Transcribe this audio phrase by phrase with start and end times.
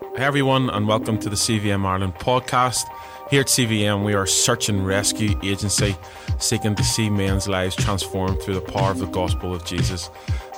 [0.00, 2.82] Hey everyone, and welcome to the CVM Ireland podcast.
[3.30, 5.94] Here at CVM, we are a search and rescue agency
[6.38, 10.10] seeking to see men's lives transformed through the power of the gospel of Jesus.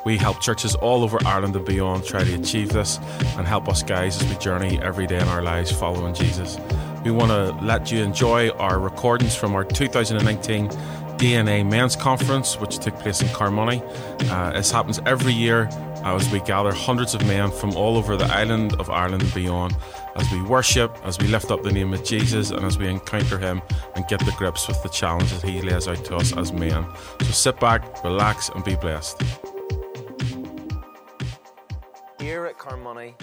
[0.06, 2.98] We help churches all over Ireland and beyond try to achieve this
[3.36, 6.58] and help us guys as we journey every day in our lives following Jesus.
[7.04, 10.68] We want to let you enjoy our recordings from our 2019
[11.18, 13.82] DNA Men's Conference, which took place in Carnmoney.
[14.30, 15.68] Uh, this happens every year
[16.14, 19.76] as we gather hundreds of men from all over the island of Ireland and beyond
[20.14, 23.38] as we worship, as we lift up the name of Jesus, and as we encounter
[23.38, 23.60] Him
[23.96, 26.86] and get the grips with the challenges He lays out to us as men.
[27.22, 29.20] So sit back, relax, and be blessed.
[32.20, 33.14] Here at Carnmoney,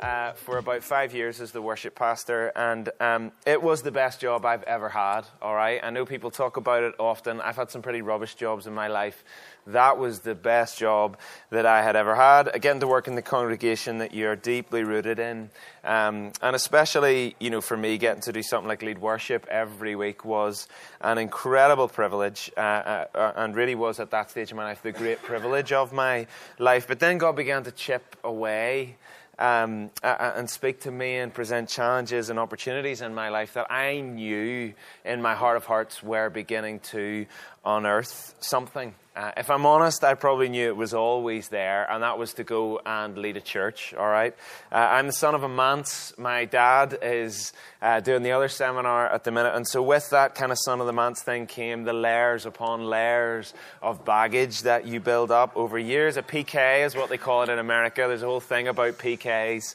[0.00, 4.20] uh, for about five years as the worship pastor, and um, it was the best
[4.20, 5.22] job I've ever had.
[5.42, 7.40] All right, I know people talk about it often.
[7.40, 9.24] I've had some pretty rubbish jobs in my life.
[9.66, 11.18] That was the best job
[11.50, 12.54] that I had ever had.
[12.54, 15.50] Again, to work in the congregation that you're deeply rooted in,
[15.84, 19.96] um, and especially, you know, for me, getting to do something like lead worship every
[19.96, 20.68] week was
[21.00, 24.82] an incredible privilege, uh, uh, uh and really was at that stage of my life
[24.82, 26.26] the great privilege of my
[26.58, 26.86] life.
[26.86, 28.96] But then God began to chip away
[29.38, 34.00] um, and speak to me and present challenges and opportunities in my life that I
[34.00, 37.26] knew in my heart of hearts were beginning to
[37.64, 38.94] unearth something.
[39.18, 42.44] Uh, if I'm honest, I probably knew it was always there, and that was to
[42.44, 44.32] go and lead a church, all right?
[44.70, 46.16] Uh, I'm the son of a manse.
[46.16, 47.52] My dad is
[47.82, 50.80] uh, doing the other seminar at the minute, and so with that kind of son
[50.80, 55.56] of the manse thing came the layers upon layers of baggage that you build up
[55.56, 56.16] over years.
[56.16, 58.04] A PK is what they call it in America.
[58.06, 59.74] There's a whole thing about PKs.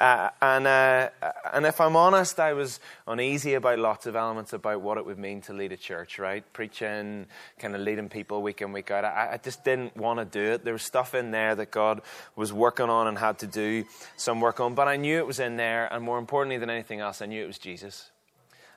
[0.00, 1.10] Uh, and, uh,
[1.52, 5.18] and if I'm honest, I was uneasy about lots of elements about what it would
[5.18, 6.42] mean to lead a church, right?
[6.54, 7.26] Preaching,
[7.58, 9.04] kind of leading people week in, week out.
[9.04, 10.64] I, I just didn't want to do it.
[10.64, 12.00] There was stuff in there that God
[12.34, 13.84] was working on and had to do
[14.16, 17.00] some work on, but I knew it was in there, and more importantly than anything
[17.00, 18.10] else, I knew it was Jesus.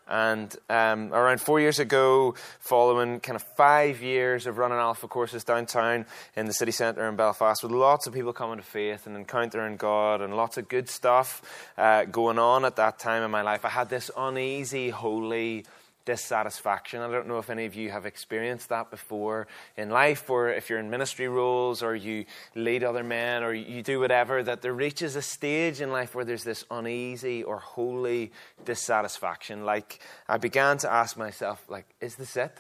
[0.08, 5.44] And um, around four years ago, following kind of five years of running alpha courses
[5.44, 6.06] downtown
[6.36, 9.78] in the city centre in Belfast, with lots of people coming to faith and encountering
[9.78, 11.42] God and lots of good stuff
[11.78, 15.66] uh, going on at that time in my life, I had this uneasy, holy,
[16.06, 17.02] dissatisfaction.
[17.02, 19.48] I don't know if any of you have experienced that before
[19.78, 22.26] in life, or if you're in ministry roles, or you
[22.56, 26.26] lead other men, or you do whatever, that there reaches a stage in life where
[26.26, 28.32] there's this uneasy or holy
[28.66, 29.66] dissatisfaction.
[29.66, 32.58] Like, I began to ask myself, like, is this it?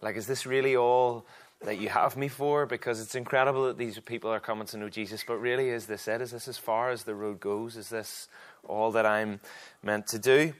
[0.00, 1.26] Like, is this really all
[1.64, 2.66] that you have me for?
[2.66, 6.08] Because it's incredible that these people are coming to know Jesus, but really, is this
[6.08, 6.20] it?
[6.20, 7.76] Is this as far as the road goes?
[7.76, 8.28] Is this
[8.66, 9.40] all that I'm
[9.82, 10.54] meant to do?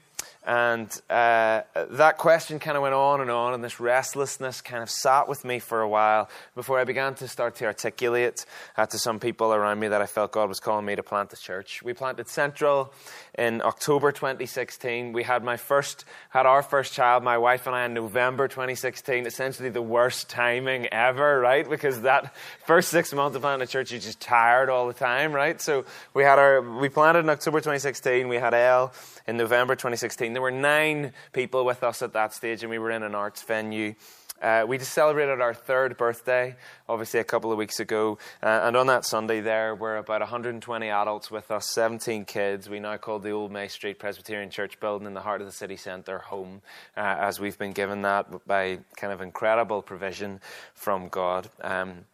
[0.45, 4.91] And uh, that question kind of went on and on, and this restlessness kind of
[4.91, 8.45] sat with me for a while before I began to start to articulate
[8.77, 11.33] uh, to some people around me that I felt God was calling me to plant
[11.33, 11.81] a church.
[11.85, 12.93] We planted Central
[13.39, 15.13] in October 2016.
[15.13, 19.27] We had my first, had our first child, my wife and I, in November 2016.
[19.27, 21.69] Essentially, the worst timing ever, right?
[21.69, 22.35] Because that
[22.67, 25.61] first six months of planting a church, you're just tired all the time, right?
[25.61, 28.27] So we had our, we planted in October 2016.
[28.27, 28.93] We had Elle
[29.29, 30.32] in November 2016.
[30.33, 33.43] There were nine people with us at that stage, and we were in an arts
[33.43, 33.95] venue.
[34.43, 36.57] Uh, we just celebrated our third birthday,
[36.89, 38.19] obviously, a couple of weeks ago.
[38.43, 42.69] Uh, and on that Sunday, there were about 120 adults with us, 17 kids.
[42.69, 45.53] We now call the Old May Street Presbyterian Church building in the heart of the
[45.53, 46.63] city centre home,
[46.97, 50.41] uh, as we've been given that by kind of incredible provision
[50.75, 51.49] from God.
[51.61, 52.05] Um,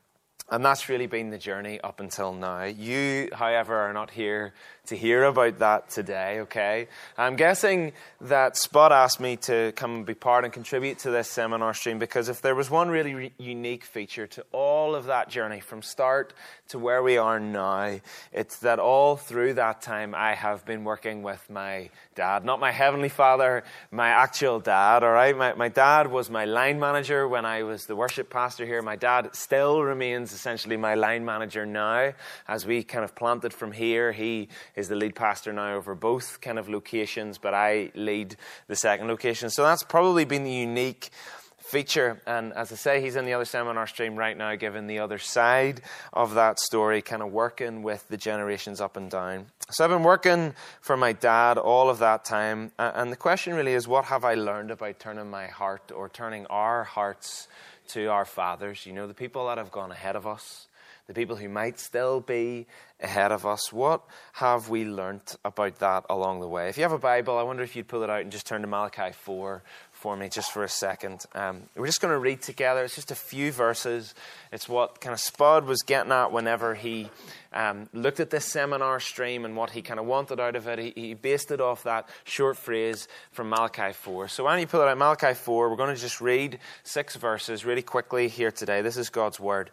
[0.51, 2.65] and that's really been the journey up until now.
[2.65, 4.55] You, however, are not here
[4.89, 6.89] to hear about that today, okay?
[7.17, 11.31] I'm guessing that Spot asked me to come and be part and contribute to this
[11.31, 15.29] seminar stream because if there was one really re- unique feature to all of that
[15.29, 16.33] journey from start
[16.69, 17.99] to where we are now,
[18.33, 22.73] it's that all through that time I have been working with my dad, not my
[22.73, 25.37] heavenly father, my actual dad, all right?
[25.37, 28.83] My, my dad was my line manager when I was the worship pastor here.
[28.83, 32.15] My dad still remains essentially my line manager now
[32.49, 34.13] as we kind of planted from here.
[34.13, 38.37] He is the lead pastor now over both kind of locations, but I lead
[38.69, 39.51] the second location.
[39.51, 41.11] So that's probably been the unique
[41.59, 42.23] feature.
[42.27, 45.19] And as I say, he's in the other seminar stream right now, giving the other
[45.19, 45.81] side
[46.13, 49.47] of that story, kind of working with the generations up and down.
[49.71, 52.71] So I've been working for my dad all of that time.
[52.79, 56.47] And the question really is what have I learned about turning my heart or turning
[56.47, 57.49] our hearts
[57.89, 58.87] to our fathers?
[58.87, 60.69] You know, the people that have gone ahead of us
[61.09, 62.67] the people who might still be
[63.01, 63.73] ahead of us.
[63.73, 64.03] What
[64.35, 66.69] have we learnt about that along the way?
[66.69, 68.63] If you have a Bible, I wonder if you'd pull it out and just turn
[68.63, 69.63] to Malachi 4
[69.93, 71.25] for me just for a second.
[71.35, 72.85] Um, we're just going to read together.
[72.85, 74.15] It's just a few verses.
[74.53, 77.11] It's what kind of Spud was getting at whenever he
[77.53, 80.79] um, looked at this seminar stream and what he kind of wanted out of it.
[80.79, 84.29] He, he, based it off that short phrase from Malachi 4.
[84.29, 84.99] So, why don't you pull it out?
[84.99, 85.69] Malachi 4.
[85.69, 88.83] We're going to just read six verses really quickly here today.
[88.83, 89.71] This is God's word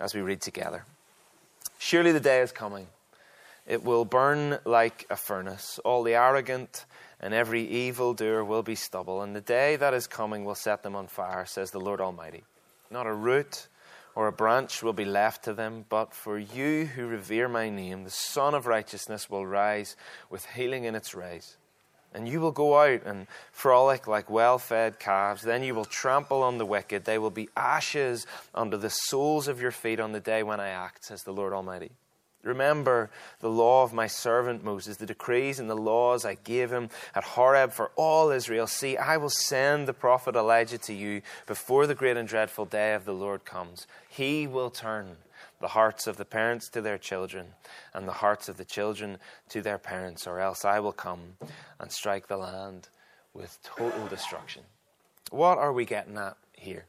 [0.00, 0.84] as we read together.
[1.78, 2.86] Surely the day is coming.
[3.66, 5.80] It will burn like a furnace.
[5.84, 6.84] All the arrogant
[7.20, 9.22] and every evil doer will be stubble.
[9.22, 12.44] And the day that is coming will set them on fire, says the Lord Almighty.
[12.90, 13.66] Not a root
[14.14, 18.04] or a branch will be left to them, but for you who revere my name,
[18.04, 19.96] the Sun of Righteousness will rise
[20.30, 21.56] with healing in its rays.
[22.16, 25.42] And you will go out and frolic like well fed calves.
[25.42, 27.04] Then you will trample on the wicked.
[27.04, 30.70] They will be ashes under the soles of your feet on the day when I
[30.70, 31.92] act, says the Lord Almighty.
[32.42, 33.10] Remember
[33.40, 37.24] the law of my servant Moses, the decrees and the laws I gave him at
[37.24, 38.66] Horeb for all Israel.
[38.66, 42.94] See, I will send the prophet Elijah to you before the great and dreadful day
[42.94, 43.86] of the Lord comes.
[44.08, 45.16] He will turn
[45.60, 47.46] the hearts of the parents to their children,
[47.94, 49.18] and the hearts of the children
[49.48, 51.36] to their parents, or else I will come
[51.80, 52.88] and strike the land
[53.34, 54.62] with total destruction.
[55.30, 56.84] What are we getting at here?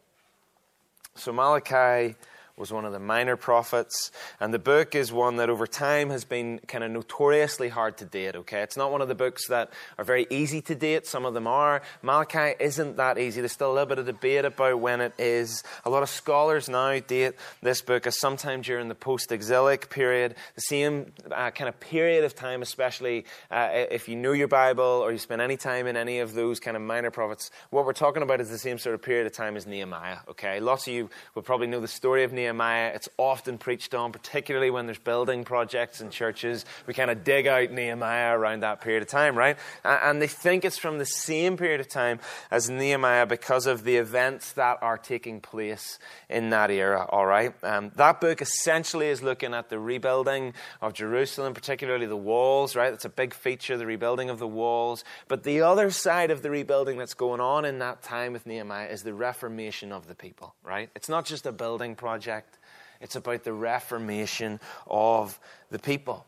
[1.16, 2.16] So, Malachi
[2.58, 4.12] was one of the minor prophets.
[4.40, 8.06] And the book is one that over time has been kind of notoriously hard to
[8.06, 8.62] date, okay?
[8.62, 11.06] It's not one of the books that are very easy to date.
[11.06, 11.84] Some of them are.
[12.02, 13.42] Malachi isn't that easy.
[13.42, 15.64] There's still a little bit of debate about when it is.
[15.86, 20.34] A lot of scholars now date this book as sometime during the post exilic period,
[20.56, 24.84] the same uh, kind of period of time, especially uh, if you know your Bible
[24.84, 27.52] or you spend any time in any of those kind of minor prophets.
[27.70, 30.60] What we're talking about is the same sort of period of time as Nehemiah, okay?
[30.60, 32.47] Lots of you will probably know the story of Nehemiah.
[32.48, 32.92] Nehemiah.
[32.96, 36.64] It's often preached on, particularly when there's building projects in churches.
[36.86, 39.58] We kind of dig out Nehemiah around that period of time, right?
[39.84, 43.98] And they think it's from the same period of time as Nehemiah because of the
[43.98, 46.00] events that are taking place
[46.30, 47.54] in that era, all right?
[47.64, 52.92] Um, that book essentially is looking at the rebuilding of Jerusalem, particularly the walls, right?
[52.92, 55.04] That's a big feature, the rebuilding of the walls.
[55.28, 58.88] But the other side of the rebuilding that's going on in that time with Nehemiah
[58.88, 60.90] is the reformation of the people, right?
[60.96, 62.37] It's not just a building project
[63.02, 65.40] it's about the reformation of
[65.70, 66.26] the people.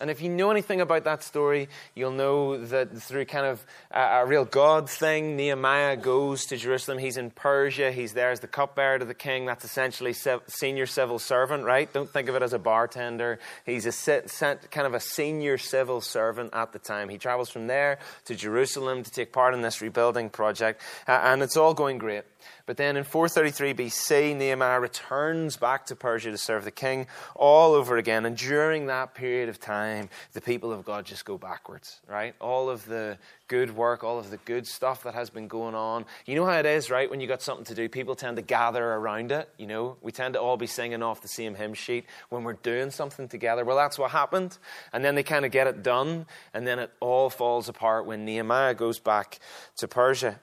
[0.00, 4.00] And if you know anything about that story, you'll know that through kind of a,
[4.00, 6.98] a, real God thing, Nehemiah goes to Jerusalem.
[6.98, 7.90] He's in Persia.
[7.90, 9.44] He's there as the cupbearer to the king.
[9.44, 11.92] That's essentially se- senior civil servant, right?
[11.92, 13.40] Don't think of it as a bartender.
[13.66, 14.26] He's a se-
[14.70, 17.08] kind of a senior civil servant at the time.
[17.08, 21.42] He travels from there to Jerusalem to take part in this rebuilding project, uh, and
[21.42, 22.22] it's all going great.
[22.66, 27.74] But then in 433 BC, Nehemiah returns back to Persia to serve the king all
[27.74, 28.26] over again.
[28.26, 32.34] And during that period of time, the people of God just go backwards, right?
[32.40, 33.18] All of the
[33.48, 36.04] good work, all of the good stuff that has been going on.
[36.26, 37.10] You know how it is, right?
[37.10, 39.48] When you got something to do, people tend to gather around it.
[39.56, 42.52] You know, we tend to all be singing off the same hymn sheet when we're
[42.52, 43.64] doing something together.
[43.64, 44.58] Well, that's what happened.
[44.92, 48.24] And then they kind of get it done, and then it all falls apart when
[48.24, 49.38] Nehemiah goes back
[49.78, 50.38] to Persia.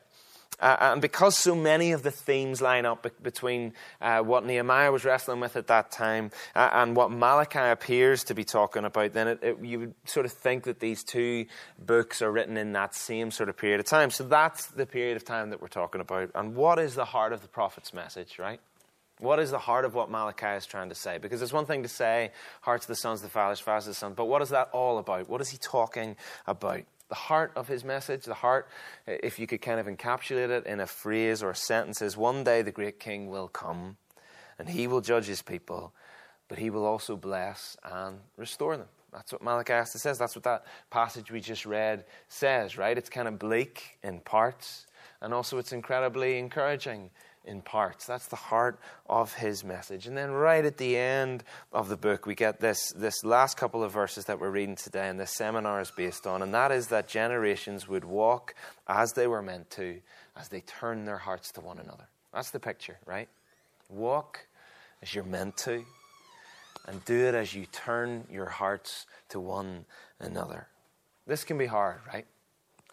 [0.60, 4.92] Uh, and because so many of the themes line up be- between uh, what Nehemiah
[4.92, 9.13] was wrestling with at that time uh, and what Malachi appears to be talking about,
[9.13, 11.46] then it, it, you would sort of think that these two
[11.78, 14.10] books are written in that same sort of period of time.
[14.10, 16.31] So that's the period of time that we're talking about.
[16.36, 18.60] And what is the heart of the prophet's message, right?
[19.19, 21.18] What is the heart of what Malachi is trying to say?
[21.18, 22.31] Because it's one thing to say,
[22.62, 24.98] hearts of the sons, the fathers, fathers of the sons, but what is that all
[24.98, 25.30] about?
[25.30, 26.81] What is he talking about?
[27.10, 28.68] The heart of his message, the heart,
[29.06, 32.44] if you could kind of encapsulate it in a phrase or a sentence, is one
[32.44, 33.98] day the great king will come
[34.58, 35.94] and he will judge his people,
[36.48, 38.88] but he will also bless and restore them.
[39.12, 40.18] That's what Malachi says.
[40.18, 42.98] That's what that passage we just read says, right?
[42.98, 44.88] It's kind of bleak in parts,
[45.22, 47.12] and also it's incredibly encouraging
[47.46, 48.06] in parts.
[48.06, 50.08] That's the heart of his message.
[50.08, 53.84] And then right at the end of the book, we get this, this last couple
[53.84, 56.88] of verses that we're reading today, and this seminar is based on, and that is
[56.88, 58.56] that generations would walk
[58.88, 60.02] as they were meant to,
[60.36, 62.08] as they turn their hearts to one another.
[62.34, 63.30] That's the picture, right?
[63.90, 64.48] Walk
[65.02, 65.86] as you're meant to,
[66.88, 69.86] and do it as you turn your hearts to one
[70.20, 70.68] another.
[71.28, 72.25] This can be hard, right?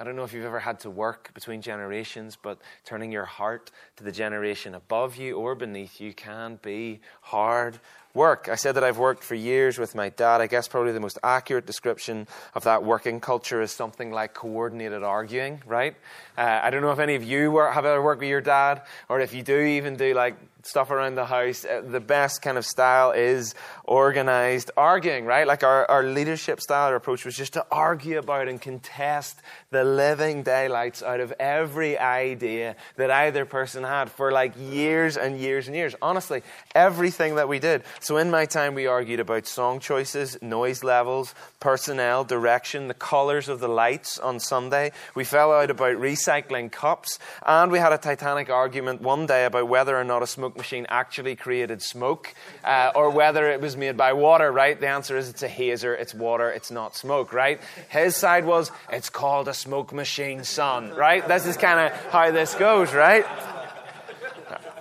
[0.01, 3.71] I don't know if you've ever had to work between generations, but turning your heart
[3.97, 7.79] to the generation above you or beneath you can be hard
[8.15, 8.49] work.
[8.51, 10.41] I said that I've worked for years with my dad.
[10.41, 15.03] I guess probably the most accurate description of that working culture is something like coordinated
[15.03, 15.95] arguing, right?
[16.37, 19.21] Uh, I don't know if any of you have ever worked with your dad, or
[19.21, 21.65] if you do even do like stuff around the house.
[21.65, 23.55] Uh, the best kind of style is
[23.85, 25.47] organized arguing, right?
[25.47, 29.41] Like our, our leadership style, our approach was just to argue about and contest
[29.71, 35.39] the living daylights out of every idea that either person had for like years and
[35.39, 35.95] years and years.
[36.01, 36.43] Honestly,
[36.75, 37.83] everything that we did.
[38.01, 43.49] So in my time, we argued about song choices, noise levels, personnel, direction, the colors
[43.49, 44.93] of the lights on Sunday.
[45.15, 49.69] We fell out about recycling cups, and we had a titanic argument one day about
[49.69, 53.97] whether or not a smoke machine actually created smoke uh, or whether it was made
[53.97, 54.79] by water, right?
[54.79, 57.61] The answer is it's a hazer, it's water, it's not smoke, right?
[57.89, 61.27] His side was it's called a smoke machine, son, right?
[61.27, 63.27] This is kind of how this goes, right?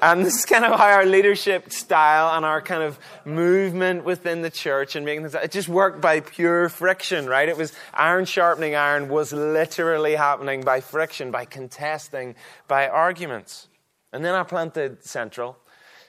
[0.02, 4.42] And this is kind of how our leadership style and our kind of movement within
[4.42, 7.48] the church and making things, it just worked by pure friction, right?
[7.48, 12.34] It was iron sharpening iron was literally happening by friction, by contesting,
[12.68, 13.68] by arguments.
[14.14, 15.58] And then I planted Central.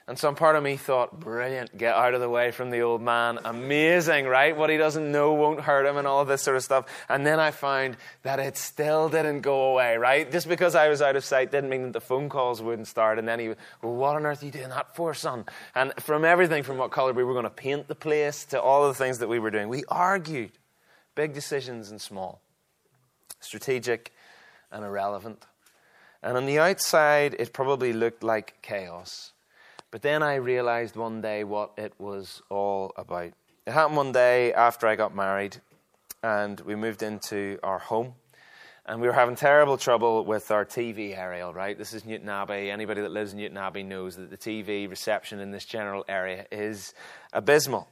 [0.09, 3.01] And some part of me thought, brilliant, get out of the way from the old
[3.01, 3.39] man.
[3.45, 4.57] Amazing, right?
[4.57, 6.87] What he doesn't know won't hurt him and all this sort of stuff.
[7.09, 10.31] And then I found that it still didn't go away, right?
[10.31, 13.21] Just because I was out of sight didn't mean that the phone calls wouldn't start.
[13.21, 13.49] And then he,
[13.81, 15.45] well, what on earth are you doing that for, son?
[15.73, 18.89] And from everything from what color we were going to paint the place to all
[18.89, 20.51] the things that we were doing, we argued.
[21.15, 22.41] Big decisions and small,
[23.39, 24.13] strategic
[24.71, 25.45] and irrelevant.
[26.23, 29.33] And on the outside, it probably looked like chaos.
[29.91, 33.33] But then I realized one day what it was all about.
[33.67, 35.59] It happened one day after I got married,
[36.23, 38.15] and we moved into our home.
[38.87, 41.79] And we were having terrible trouble with our TV aerial, right?
[41.79, 42.71] This is Newtownabbey.
[42.71, 46.93] Anybody that lives in Newtownabbey knows that the TV reception in this general area is
[47.33, 47.89] abysmal.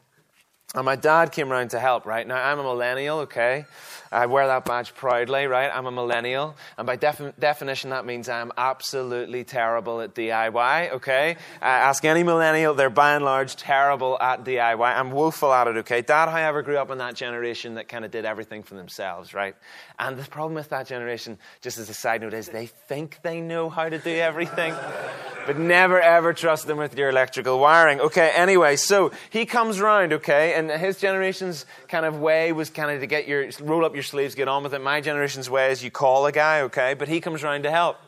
[0.74, 2.24] And my dad came around to help, right?
[2.24, 3.66] Now, I'm a millennial, okay?
[4.12, 5.70] I wear that badge proudly, right?
[5.72, 6.56] I'm a millennial.
[6.78, 11.36] And by defi- definition, that means I'm absolutely terrible at DIY, okay?
[11.62, 14.96] Uh, ask any millennial, they're by and large terrible at DIY.
[14.96, 16.02] I'm woeful at it, okay?
[16.02, 19.56] Dad, however, grew up in that generation that kind of did everything for themselves, right?
[19.98, 23.40] And the problem with that generation, just as a side note, is they think they
[23.40, 24.74] know how to do everything,
[25.46, 28.00] but never ever trust them with your electrical wiring.
[28.00, 30.54] Okay, anyway, so he comes round, okay?
[30.60, 34.02] And his generation's kind of way was kind of to get your roll up your
[34.02, 34.80] sleeves, get on with it.
[34.80, 37.98] My generation's way is you call a guy, okay, but he comes around to help.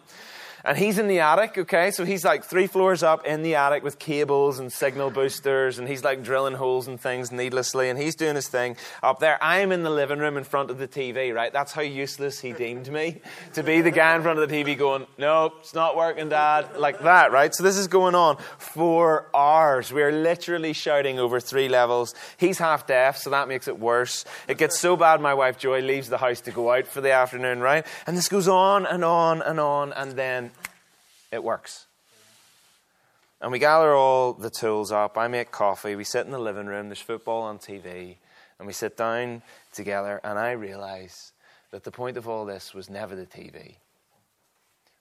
[0.64, 1.90] And he's in the attic, okay?
[1.90, 5.88] So he's like three floors up in the attic with cables and signal boosters, and
[5.88, 9.38] he's like drilling holes and things needlessly, and he's doing his thing up there.
[9.42, 11.52] I'm in the living room in front of the TV, right?
[11.52, 13.21] That's how useless he deemed me
[13.54, 16.76] to be the guy in front of the TV going, Nope, it's not working, Dad,
[16.76, 17.52] like that, right?
[17.52, 19.92] So this is going on for hours.
[19.92, 22.14] We're literally shouting over three levels.
[22.37, 24.25] He's half deaf, so that makes it worse.
[24.47, 27.11] It gets so bad, my wife Joy leaves the house to go out for the
[27.11, 27.85] afternoon, right?
[28.07, 30.51] And this goes on and on and on, and then
[31.32, 31.86] it works.
[33.40, 35.18] And we gather all the tools up.
[35.18, 35.96] I make coffee.
[35.96, 36.88] We sit in the living room.
[36.88, 38.16] There's football on TV.
[38.58, 40.20] And we sit down together.
[40.22, 41.32] And I realize
[41.72, 43.74] that the point of all this was never the TV.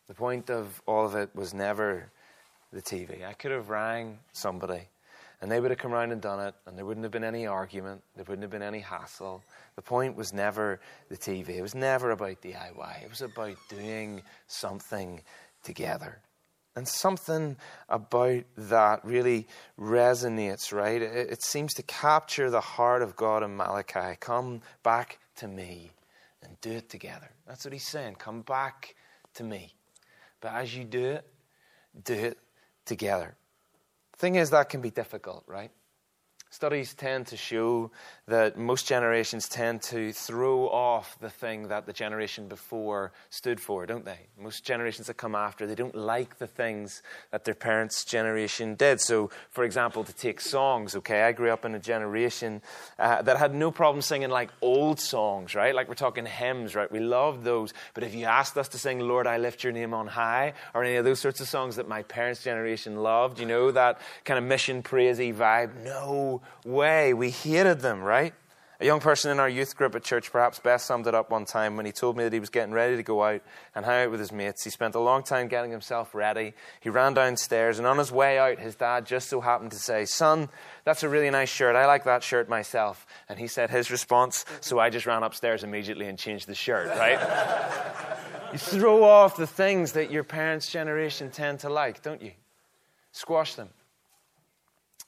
[0.08, 2.10] The point of all of it was never
[2.74, 3.24] the TV.
[3.24, 4.88] I could have rang somebody
[5.42, 7.48] and they would have come around and done it, and there wouldn't have been any
[7.48, 9.44] argument, there wouldn't have been any hassle.
[9.76, 14.22] The point was never the TV, it was never about DIY, it was about doing
[14.48, 15.22] something
[15.64, 16.22] together.
[16.76, 17.58] And something
[17.90, 21.02] about that really resonates, right?
[21.02, 24.16] It, it, seems to capture the heart of God in Malachi.
[24.20, 25.92] Come back to me
[26.42, 27.30] and do it together.
[27.46, 28.16] That's what he's saying.
[28.16, 28.96] Come back
[29.34, 29.74] to me.
[30.40, 31.28] But as you do it,
[32.06, 32.38] do it
[32.86, 33.36] together.
[34.18, 35.72] Thing is, that can be difficult, right?
[36.52, 37.92] Studies tend to show
[38.32, 43.86] that most generations tend to throw off the thing that the generation before stood for,
[43.86, 44.20] don't they?
[44.40, 49.02] Most generations that come after, they don't like the things that their parents' generation did.
[49.02, 52.62] So, for example, to take songs, okay, I grew up in a generation
[52.98, 55.76] uh, that had no problem singing like old songs, right?
[55.76, 56.92] Like we're talking hymns, right?
[56.92, 57.74] We loved those.
[57.94, 60.84] But if you asked us to sing Lord, I Lift Your Name on High, or
[60.86, 64.38] any of those sorts of songs that my parents' generation loved, you know, that kind
[64.38, 67.14] of mission praisey vibe, no way.
[67.14, 68.21] We hated them, right?
[68.82, 71.46] A young person in our youth group at church perhaps best summed it up one
[71.46, 73.42] time when he told me that he was getting ready to go out
[73.76, 74.64] and hang out with his mates.
[74.64, 76.56] He spent a long time getting himself ready.
[76.80, 80.06] He ran downstairs, and on his way out, his dad just so happened to say,
[80.06, 80.50] Son,
[80.84, 81.76] that's a really nice shirt.
[81.76, 83.06] I like that shirt myself.
[83.30, 86.88] And he said his response, So I just ran upstairs immediately and changed the shirt,
[86.88, 87.20] right?
[88.52, 92.32] you throw off the things that your parents' generation tend to like, don't you?
[93.12, 93.70] Squash them.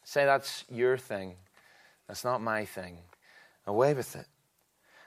[0.04, 1.34] Say that's your thing.
[2.08, 3.00] That's not my thing.
[3.66, 4.28] Away with it.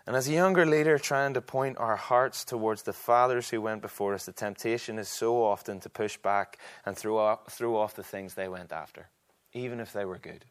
[0.07, 3.83] And as a younger leader trying to point our hearts towards the fathers who went
[3.83, 7.97] before us, the temptation is so often to push back and throw off, throw off
[7.97, 9.09] the things they went after,
[9.53, 10.45] even if they were good.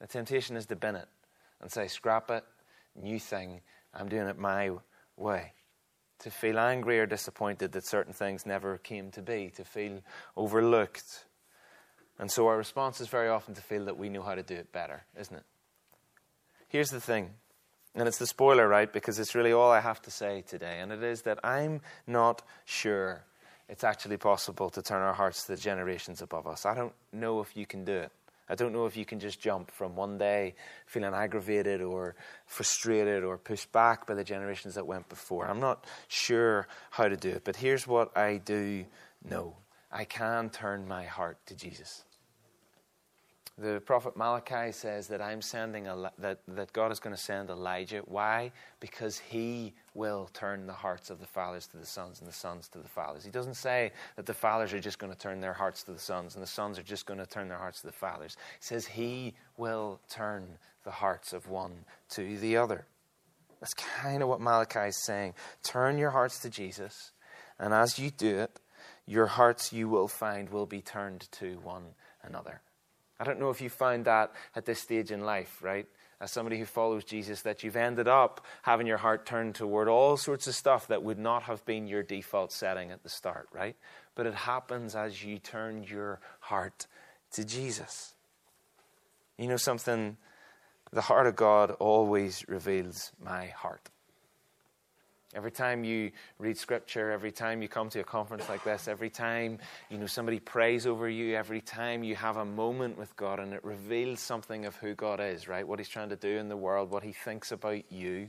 [0.00, 1.08] The temptation is to bin it
[1.60, 2.44] and say, scrap it,
[2.94, 3.60] new thing,
[3.92, 4.70] I'm doing it my
[5.16, 5.52] way.
[6.20, 10.00] To feel angry or disappointed that certain things never came to be, to feel
[10.36, 11.24] overlooked.
[12.18, 14.54] And so our response is very often to feel that we know how to do
[14.54, 15.44] it better, isn't it?
[16.70, 17.30] Here's the thing
[17.94, 18.92] and it's the spoiler, right?
[18.92, 20.78] Because it's really all I have to say today.
[20.80, 23.24] And it is that I'm not sure
[23.68, 26.64] it's actually possible to turn our hearts to the generations above us.
[26.64, 28.12] I don't know if you can do it.
[28.48, 30.54] I don't know if you can just jump from one day
[30.86, 35.46] feeling aggravated or frustrated or pushed back by the generations that went before.
[35.46, 37.42] I'm not sure how to do it.
[37.44, 38.84] But here's what I do
[39.28, 39.56] know
[39.92, 42.04] I can turn my heart to Jesus.
[43.60, 48.00] The prophet Malachi says that I'm sending that, that God is going to send Elijah.
[48.06, 48.52] Why?
[48.80, 52.68] Because he will turn the hearts of the fathers to the sons and the sons
[52.68, 53.22] to the fathers.
[53.22, 55.98] He doesn't say that the fathers are just going to turn their hearts to the
[55.98, 58.38] sons and the sons are just going to turn their hearts to the fathers.
[58.60, 60.46] He says he will turn
[60.84, 62.86] the hearts of one to the other.
[63.60, 65.34] That's kind of what Malachi is saying.
[65.62, 67.12] Turn your hearts to Jesus,
[67.58, 68.58] and as you do it,
[69.06, 71.84] your hearts you will find will be turned to one
[72.22, 72.62] another.
[73.20, 75.86] I don't know if you find that at this stage in life, right?
[76.22, 80.16] As somebody who follows Jesus, that you've ended up having your heart turned toward all
[80.16, 83.76] sorts of stuff that would not have been your default setting at the start, right?
[84.14, 86.86] But it happens as you turn your heart
[87.32, 88.14] to Jesus.
[89.36, 90.16] You know something?
[90.90, 93.90] The heart of God always reveals my heart.
[95.32, 96.10] Every time you
[96.40, 99.58] read scripture, every time you come to a conference like this, every time
[99.88, 103.52] you know somebody prays over you, every time you have a moment with God and
[103.52, 105.66] it reveals something of who God is, right?
[105.66, 108.28] What he's trying to do in the world, what he thinks about you.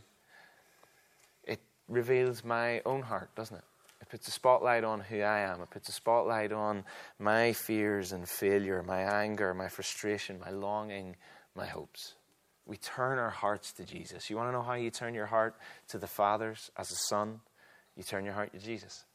[1.43, 3.63] It reveals my own heart, doesn't it?
[4.01, 5.61] It puts a spotlight on who I am.
[5.61, 6.83] It puts a spotlight on
[7.17, 11.15] my fears and failure, my anger, my frustration, my longing,
[11.55, 12.13] my hopes
[12.65, 14.29] we turn our hearts to Jesus.
[14.29, 15.55] You want to know how you turn your heart
[15.89, 17.41] to the Father's as a son?
[17.95, 19.05] You turn your heart to Jesus.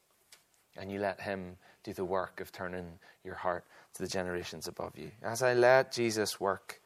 [0.77, 4.97] And you let Him do the work of turning your heart to the generations above
[4.97, 5.11] you.
[5.23, 6.81] As I let Jesus work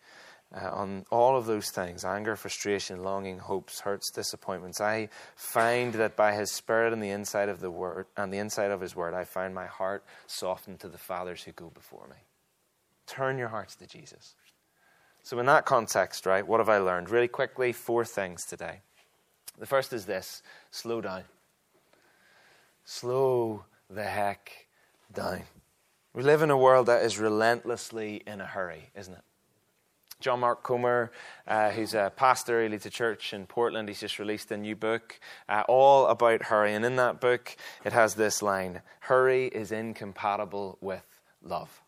[0.55, 6.15] uh, on all of those things anger, frustration, longing, hopes, hurts, disappointments I find that
[6.15, 9.13] by His Spirit and the inside of the Word, and the inside of His Word,
[9.13, 12.17] I find my heart softened to the fathers who go before me.
[13.07, 14.35] Turn your hearts to Jesus.
[15.23, 17.09] So, in that context, right, what have I learned?
[17.09, 18.81] Really quickly, four things today.
[19.59, 21.23] The first is this slow down.
[22.85, 24.67] Slow the heck
[25.13, 25.43] down.
[26.13, 29.21] We live in a world that is relentlessly in a hurry, isn't it?
[30.19, 31.11] John Mark Comer,
[31.47, 33.87] uh, who's a pastor, he leads a church in Portland.
[33.87, 36.73] He's just released a new book, uh, all about hurry.
[36.73, 41.05] And in that book, it has this line Hurry is incompatible with
[41.41, 41.81] love.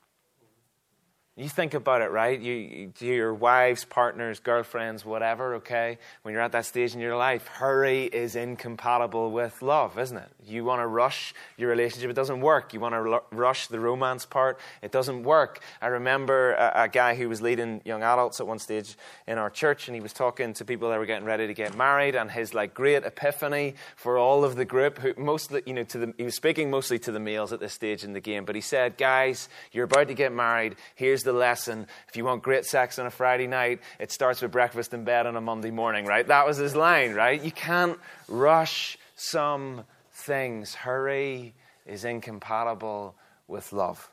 [1.36, 2.40] You think about it, right?
[2.40, 5.98] You, you, your wives, partners, girlfriends, whatever, okay?
[6.22, 10.30] When you're at that stage in your life, hurry is incompatible with love, isn't it?
[10.46, 12.72] You want to rush your relationship, it doesn't work.
[12.72, 15.62] You want to r- rush the romance part, it doesn't work.
[15.82, 19.50] I remember a, a, guy who was leading young adults at one stage in our
[19.50, 22.30] church, and he was talking to people that were getting ready to get married, and
[22.30, 26.14] his like great epiphany for all of the group, who mostly, you know, to the,
[26.16, 28.62] he was speaking mostly to the males at this stage in the game, but he
[28.62, 30.76] said, Guys, you're about to get married.
[30.94, 31.88] Here's the lesson.
[32.08, 35.26] If you want great sex on a Friday night, it starts with breakfast in bed
[35.26, 36.28] on a Monday morning, right?
[36.28, 37.42] That was his line, right?
[37.42, 40.76] You can't rush some things.
[40.76, 41.54] Hurry
[41.86, 43.16] is incompatible
[43.48, 44.10] with love.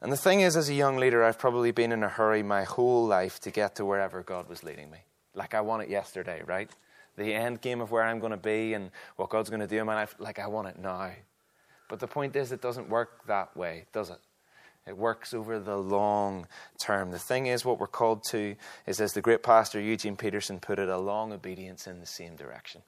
[0.00, 2.64] And the thing is, as a young leader, I've probably been in a hurry my
[2.64, 4.98] whole life to get to wherever God was leading me.
[5.34, 6.70] Like I want it yesterday, right?
[7.16, 9.78] The end game of where I'm going to be and what God's going to do
[9.78, 11.10] in my life, like I want it now.
[11.88, 14.18] But the point is, it doesn't work that way, does it?
[14.88, 16.46] It works over the long
[16.82, 17.10] term.
[17.10, 20.78] The thing is, what we're called to is, as the great pastor Eugene Peterson put
[20.78, 22.82] it, a long obedience in the same direction.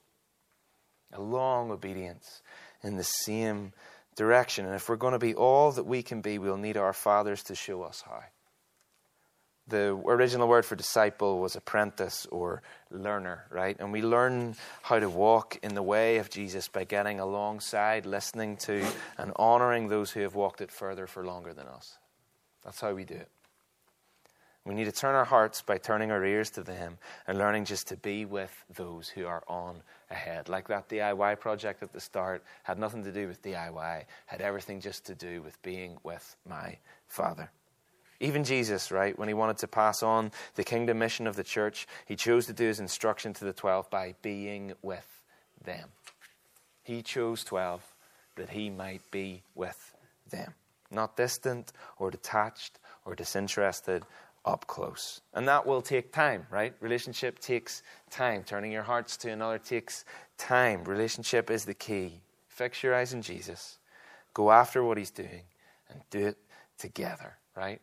[1.12, 2.42] A long obedience
[2.82, 3.72] in the same
[4.16, 4.64] direction.
[4.64, 7.42] And if we're going to be all that we can be, we'll need our fathers
[7.44, 8.22] to show us how.
[9.70, 13.76] The original word for disciple was apprentice or learner, right?
[13.78, 18.56] And we learn how to walk in the way of Jesus by getting alongside, listening
[18.58, 18.84] to,
[19.16, 21.98] and honoring those who have walked it further for longer than us.
[22.64, 23.28] That's how we do it.
[24.64, 27.64] We need to turn our hearts by turning our ears to the Him and learning
[27.64, 30.48] just to be with those who are on ahead.
[30.48, 34.80] Like that DIY project at the start had nothing to do with DIY, had everything
[34.80, 37.50] just to do with being with my Father.
[38.20, 41.86] Even Jesus, right, when he wanted to pass on the kingdom mission of the church,
[42.04, 45.22] he chose to do his instruction to the 12 by being with
[45.64, 45.88] them.
[46.82, 47.82] He chose 12
[48.36, 49.94] that he might be with
[50.30, 50.52] them,
[50.90, 54.04] not distant or detached or disinterested,
[54.44, 55.20] up close.
[55.34, 56.74] And that will take time, right?
[56.80, 58.42] Relationship takes time.
[58.44, 60.04] Turning your hearts to another takes
[60.38, 60.84] time.
[60.84, 62.20] Relationship is the key.
[62.48, 63.78] Fix your eyes on Jesus.
[64.32, 65.42] Go after what he's doing
[65.90, 66.38] and do it
[66.78, 67.80] together, right?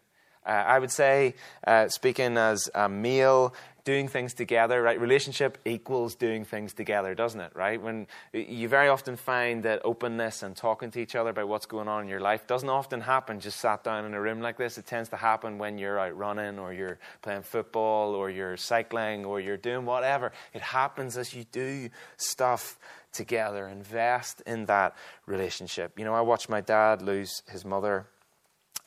[0.47, 3.53] Uh, I would say, uh, speaking as a male,
[3.87, 4.99] doing things together, right?
[4.99, 7.81] Relationship equals doing things together, doesn't it, right?
[7.81, 11.87] When you very often find that openness and talking to each other about what's going
[11.87, 14.77] on in your life doesn't often happen just sat down in a room like this.
[14.77, 19.23] It tends to happen when you're out running or you're playing football or you're cycling
[19.23, 20.33] or you're doing whatever.
[20.53, 22.77] It happens as you do stuff
[23.13, 23.69] together.
[23.69, 25.97] Invest in that relationship.
[25.97, 28.05] You know, I watched my dad lose his mother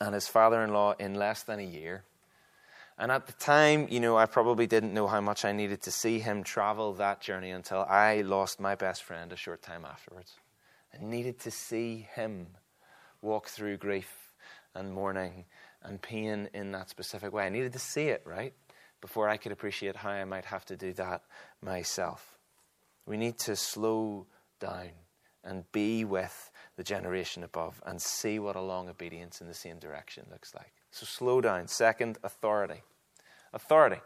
[0.01, 2.03] and his father in law in less than a year.
[2.97, 5.91] And at the time, you know, I probably didn't know how much I needed to
[5.91, 10.33] see him travel that journey until I lost my best friend a short time afterwards.
[10.93, 12.47] I needed to see him
[13.21, 14.11] walk through grief
[14.73, 15.45] and mourning
[15.83, 17.45] and pain in that specific way.
[17.45, 18.53] I needed to see it, right?
[19.01, 21.23] Before I could appreciate how I might have to do that
[21.61, 22.37] myself.
[23.05, 24.27] We need to slow
[24.59, 24.91] down
[25.43, 26.50] and be with
[26.81, 30.73] the generation above and see what a long obedience in the same direction looks like.
[30.89, 31.67] So slow down.
[31.67, 32.81] Second, authority.
[33.53, 34.01] Authority.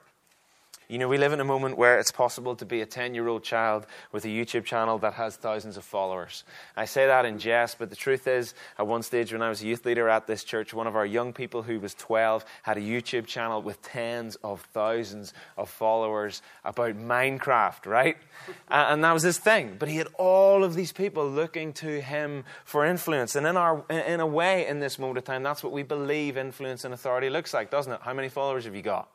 [0.88, 3.28] You know, we live in a moment where it's possible to be a 10 year
[3.28, 6.44] old child with a YouTube channel that has thousands of followers.
[6.78, 9.64] I say that in jest, but the truth is, at one stage when I was
[9.64, 12.78] a youth leader at this church, one of our young people who was 12 had
[12.78, 18.18] a YouTube channel with tens of thousands of followers about Minecraft, right?
[18.70, 19.78] and that was his thing.
[19.80, 23.36] But he had all of these people looking to him for influence.
[23.36, 26.38] And in, our, in a way, in this moment of time, that's what we believe
[26.38, 28.02] influence and authority looks like, doesn't it?
[28.04, 29.10] How many followers have you got?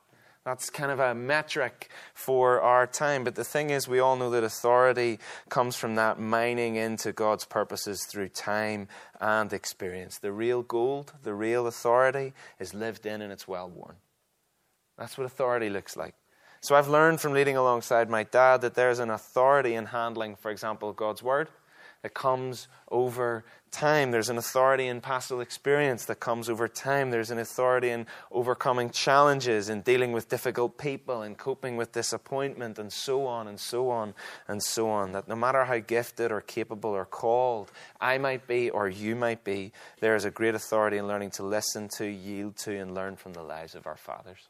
[0.44, 3.24] That's kind of a metric for our time.
[3.24, 5.18] But the thing is, we all know that authority
[5.50, 8.88] comes from that mining into God's purposes through time
[9.20, 10.18] and experience.
[10.18, 13.96] The real gold, the real authority, is lived in and it's well worn.
[14.96, 16.14] That's what authority looks like.
[16.62, 20.50] So I've learned from leading alongside my dad that there's an authority in handling, for
[20.50, 21.48] example, God's word
[22.02, 24.10] that comes over time.
[24.10, 27.10] There's an authority in pastoral experience that comes over time.
[27.10, 32.78] There's an authority in overcoming challenges, in dealing with difficult people, in coping with disappointment,
[32.78, 34.14] and so on and so on
[34.48, 35.12] and so on.
[35.12, 39.44] That no matter how gifted or capable or called I might be or you might
[39.44, 43.16] be, there is a great authority in learning to listen to, yield to, and learn
[43.16, 44.48] from the lives of our fathers.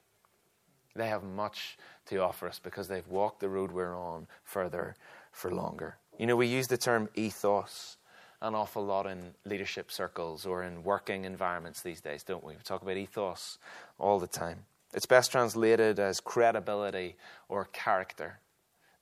[0.94, 4.96] They have much to offer us because they've walked the road we're on further
[5.32, 5.96] for longer.
[6.20, 7.96] You know, we use the term ethos
[8.42, 12.52] an awful lot in leadership circles or in working environments these days, don't we?
[12.52, 13.56] We talk about ethos
[13.98, 14.66] all the time.
[14.92, 17.16] It's best translated as credibility
[17.48, 18.38] or character.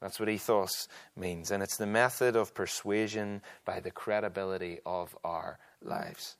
[0.01, 1.51] That's what ethos means.
[1.51, 6.37] And it's the method of persuasion by the credibility of our lives.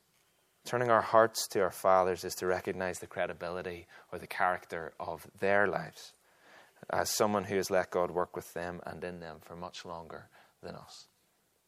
[0.63, 5.27] Turning our hearts to our fathers is to recognize the credibility or the character of
[5.41, 6.13] their lives
[6.89, 10.29] as someone who has let God work with them and in them for much longer
[10.61, 11.07] than us.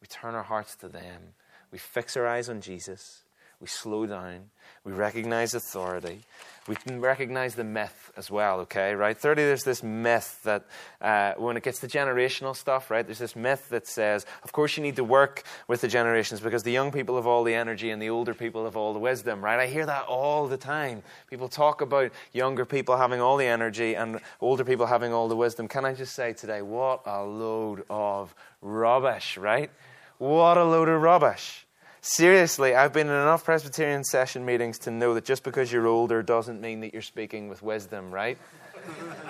[0.02, 1.34] We turn our hearts to them.
[1.72, 3.24] We fix our eyes on Jesus.
[3.62, 4.50] We slow down.
[4.84, 6.22] We recognize authority.
[6.68, 9.16] We can recognize the myth as well, okay, right?
[9.16, 10.66] Thirdly, there's this myth that
[11.00, 14.78] uh, when it gets to generational stuff, right, there's this myth that says, of course,
[14.78, 17.92] you need to work with the generations because the young people have all the energy
[17.92, 19.60] and the older people have all the wisdom, right?
[19.60, 21.04] I hear that all the time.
[21.30, 25.36] People talk about younger people having all the energy and older people having all the
[25.36, 25.68] wisdom.
[25.68, 29.70] Can I just say today, what a load of rubbish, right?
[30.18, 31.66] What a load of rubbish.
[32.04, 36.24] Seriously, I've been in enough Presbyterian session meetings to know that just because you're older
[36.24, 38.40] doesn't mean that you're speaking with wisdom, right?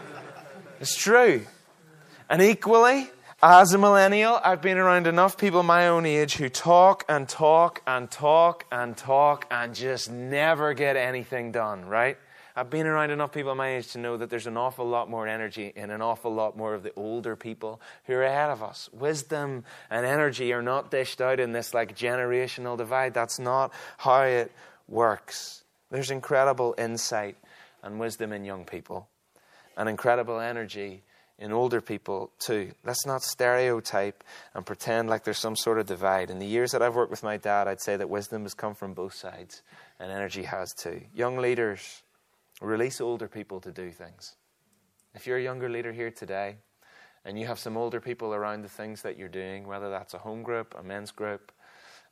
[0.80, 1.46] it's true.
[2.30, 3.10] And equally,
[3.44, 7.82] as a millennial, I've been around enough people my own age who talk and talk
[7.86, 12.18] and talk and talk and just never get anything done, right?
[12.56, 15.28] I've been around enough people my age to know that there's an awful lot more
[15.28, 18.90] energy in an awful lot more of the older people who are ahead of us.
[18.94, 23.14] Wisdom and energy are not dished out in this like generational divide.
[23.14, 24.52] That's not how it
[24.88, 25.64] works.
[25.90, 27.38] There's incredible insight
[27.84, 29.08] and wisdom in young people,
[29.76, 31.04] and incredible energy
[31.40, 32.72] in older people too.
[32.86, 36.30] Let's not stereotype and pretend like there's some sort of divide.
[36.30, 38.76] In the years that I've worked with my dad, I'd say that wisdom has come
[38.76, 39.64] from both sides,
[40.00, 41.02] and energy has too.
[41.16, 42.04] Young leaders,
[42.62, 44.36] Release older people to do things.
[45.16, 46.58] If you're a younger leader here today
[47.26, 50.20] and you have some older people around the things that you're doing, whether that's a
[50.20, 51.52] home group, a men's group,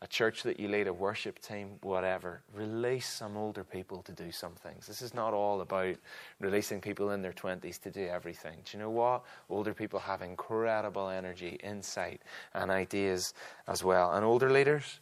[0.02, 2.42] a church that you lead, a worship team, whatever.
[2.54, 4.88] Release some older people to do some things.
[4.88, 5.96] This is not all about
[6.40, 8.58] releasing people in their 20s to do everything.
[8.66, 9.26] Do you know what?
[9.50, 12.22] Older people have incredible energy, insight,
[12.54, 13.34] and ideas
[13.68, 14.14] as well.
[14.14, 15.00] And older leaders,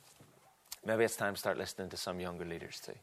[0.86, 2.94] maybe it's time to start listening to some younger leaders too.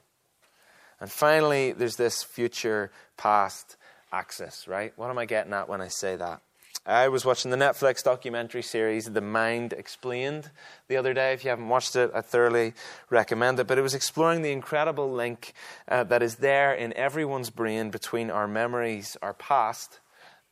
[1.00, 3.76] And finally, there's this future past
[4.12, 4.92] axis, right?
[4.96, 6.40] What am I getting at when I say that?
[6.86, 10.50] I was watching the Netflix documentary series The Mind Explained
[10.88, 11.32] the other day.
[11.32, 12.74] If you haven't watched it, I thoroughly
[13.08, 13.66] recommend it.
[13.66, 15.54] But it was exploring the incredible link
[15.88, 20.00] uh, that is there in everyone's brain between our memories, our past,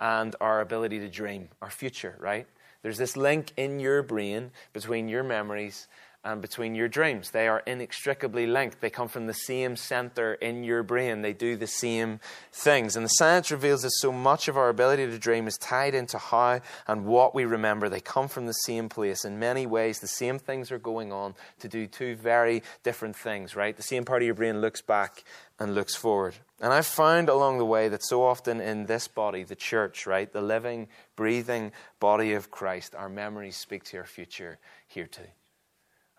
[0.00, 2.46] and our ability to dream, our future, right?
[2.83, 5.87] There's this link in your brain between your memories
[6.25, 7.31] and between your dreams.
[7.31, 8.81] They are inextricably linked.
[8.81, 11.23] They come from the same center in your brain.
[11.23, 12.21] They do the same
[12.53, 12.95] things.
[12.95, 16.19] And the science reveals that so much of our ability to dream is tied into
[16.19, 17.89] how and what we remember.
[17.89, 19.25] They come from the same place.
[19.25, 23.57] In many ways, the same things are going on to do two very different things,
[23.57, 23.77] right?
[23.77, 25.25] The same part of your brain looks back
[25.59, 26.35] and looks forward.
[26.61, 30.33] And I've found along the way that so often in this body, the church, right,
[30.33, 35.23] the living, breathing body of Christ, our memories speak to our future here too.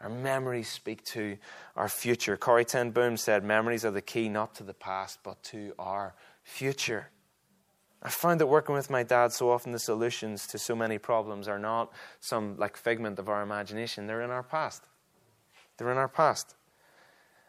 [0.04, 1.38] Our memories speak to
[1.78, 2.36] our future.
[2.36, 6.14] Corrie Ten Boom said, Memories are the key not to the past, but to our
[6.44, 7.08] future.
[8.02, 11.48] I find that working with my dad, so often the solutions to so many problems
[11.48, 14.06] are not some like figment of our imagination.
[14.06, 14.84] They're in our past.
[15.78, 16.54] They're in our past.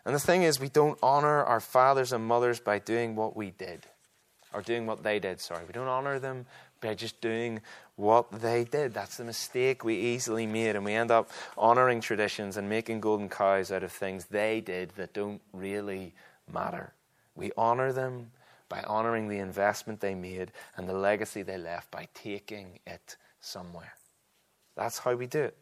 [0.04, 3.50] And the thing is, we don't honor our fathers and mothers by doing what we
[3.50, 3.86] did,
[4.54, 5.64] or doing what they did, sorry.
[5.66, 6.46] We don't honor them
[6.80, 7.60] by just doing
[7.96, 8.94] what they did.
[8.94, 13.28] That's the mistake we easily made, and we end up honoring traditions and making golden
[13.28, 16.14] cows out of things they did that don't really
[16.52, 16.92] matter.
[17.34, 18.30] We honor them
[18.68, 23.94] by honoring the investment they made and the legacy they left by taking it somewhere.
[24.76, 25.56] That's how we do it.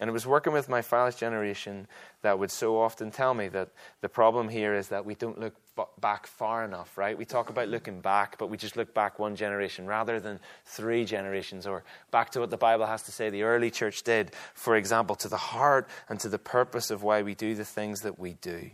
[0.00, 1.86] And it was working with my father's generation
[2.22, 3.68] that would so often tell me that
[4.00, 5.54] the problem here is that we don't look
[6.00, 7.16] back far enough, right?
[7.16, 11.04] We talk about looking back, but we just look back one generation rather than three
[11.04, 14.76] generations, or back to what the Bible has to say the early church did, for
[14.76, 18.18] example, to the heart and to the purpose of why we do the things that
[18.18, 18.70] we do.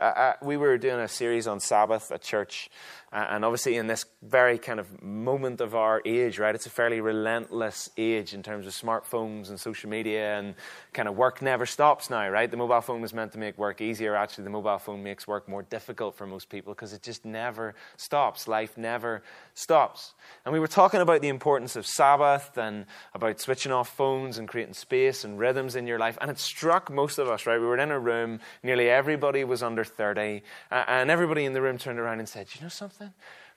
[0.00, 2.70] Uh, we were doing a series on Sabbath at church,
[3.12, 6.54] and obviously in this very kind of moment of our age, right?
[6.54, 10.54] It's a fairly relentless age in terms of smartphones and social media, and
[10.92, 12.50] kind of work never stops now, right?
[12.50, 14.14] The mobile phone was meant to make work easier.
[14.14, 17.74] Actually, the mobile phone makes work more difficult for most people because it just never
[17.96, 18.48] stops.
[18.48, 19.22] Life never
[19.54, 20.14] stops.
[20.44, 24.48] And we were talking about the importance of Sabbath and about switching off phones and
[24.48, 27.60] creating space and rhythms in your life, and it struck most of us, right?
[27.60, 30.42] We were in a room, nearly everybody was under 30.
[30.70, 33.12] And everybody in the room turned around and said, You know something?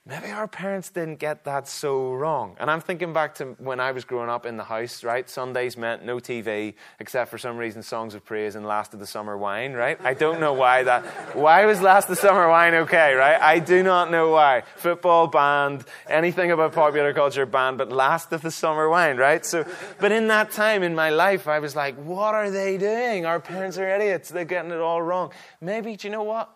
[0.06, 2.56] Maybe our parents didn't get that so wrong.
[2.60, 5.28] And I'm thinking back to when I was growing up in the house, right?
[5.30, 9.06] Sundays meant no TV, except for some reason songs of praise and Last of the
[9.06, 9.98] Summer Wine, right?
[10.04, 11.04] I don't know why that.
[11.34, 13.40] Why was Last of the Summer Wine okay, right?
[13.40, 14.64] I do not know why.
[14.76, 19.44] Football banned, anything about popular culture banned, but Last of the Summer Wine, right?
[19.44, 19.66] So,
[20.00, 23.24] but in that time in my life, I was like, what are they doing?
[23.24, 24.28] Our parents are idiots.
[24.28, 25.32] They're getting it all wrong.
[25.62, 26.54] Maybe, do you know what?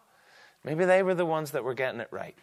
[0.64, 2.36] Maybe they were the ones that were getting it right.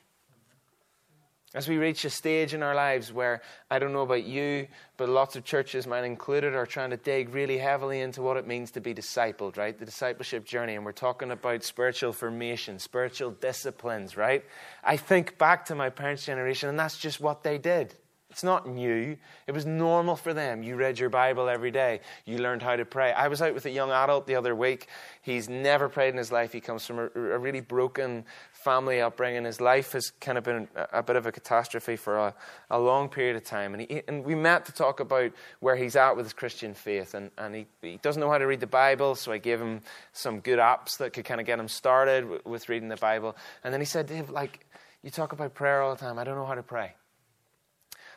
[1.55, 3.41] As we reach a stage in our lives where,
[3.71, 7.33] I don't know about you, but lots of churches, mine included, are trying to dig
[7.33, 9.79] really heavily into what it means to be discipled, right?
[9.79, 10.75] The discipleship journey.
[10.75, 14.43] And we're talking about spiritual formation, spiritual disciplines, right?
[14.83, 17.95] I think back to my parents' generation, and that's just what they did.
[18.35, 19.15] It's not new.
[19.47, 20.61] It was normal for them.
[20.61, 22.01] You read your Bible every day.
[22.25, 23.13] You learned how to pray.
[23.13, 24.89] I was out with a young adult the other week.
[25.21, 26.51] He's never prayed in his life.
[26.51, 29.45] He comes from a, a really broken family upbringing.
[29.45, 32.35] His life has kind of been a, a bit of a catastrophe for a,
[32.69, 33.73] a long period of time.
[33.73, 37.13] And, he, and, we met to talk about where he's at with his Christian faith.
[37.13, 39.79] And, and he, he, doesn't know how to read the Bible, so I gave him
[40.11, 43.37] some good apps that could kind of get him started with, with reading the Bible.
[43.63, 44.65] And then he said, Dave, like,
[45.03, 46.19] you talk about prayer all the time.
[46.19, 46.95] I don't know how to pray.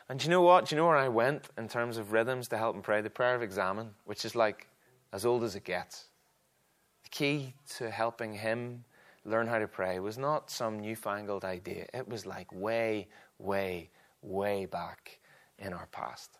[0.08, 0.66] And you know what?
[0.66, 3.02] Do you know where I went in terms of rhythms to help him pray?
[3.02, 4.66] The prayer of examen, which is like
[5.12, 6.06] as old as it gets.
[7.04, 8.84] The key to helping him
[9.24, 11.86] learn how to pray was not some newfangled idea.
[11.92, 13.90] It was like way, way,
[14.22, 15.18] way back
[15.58, 16.38] in our past.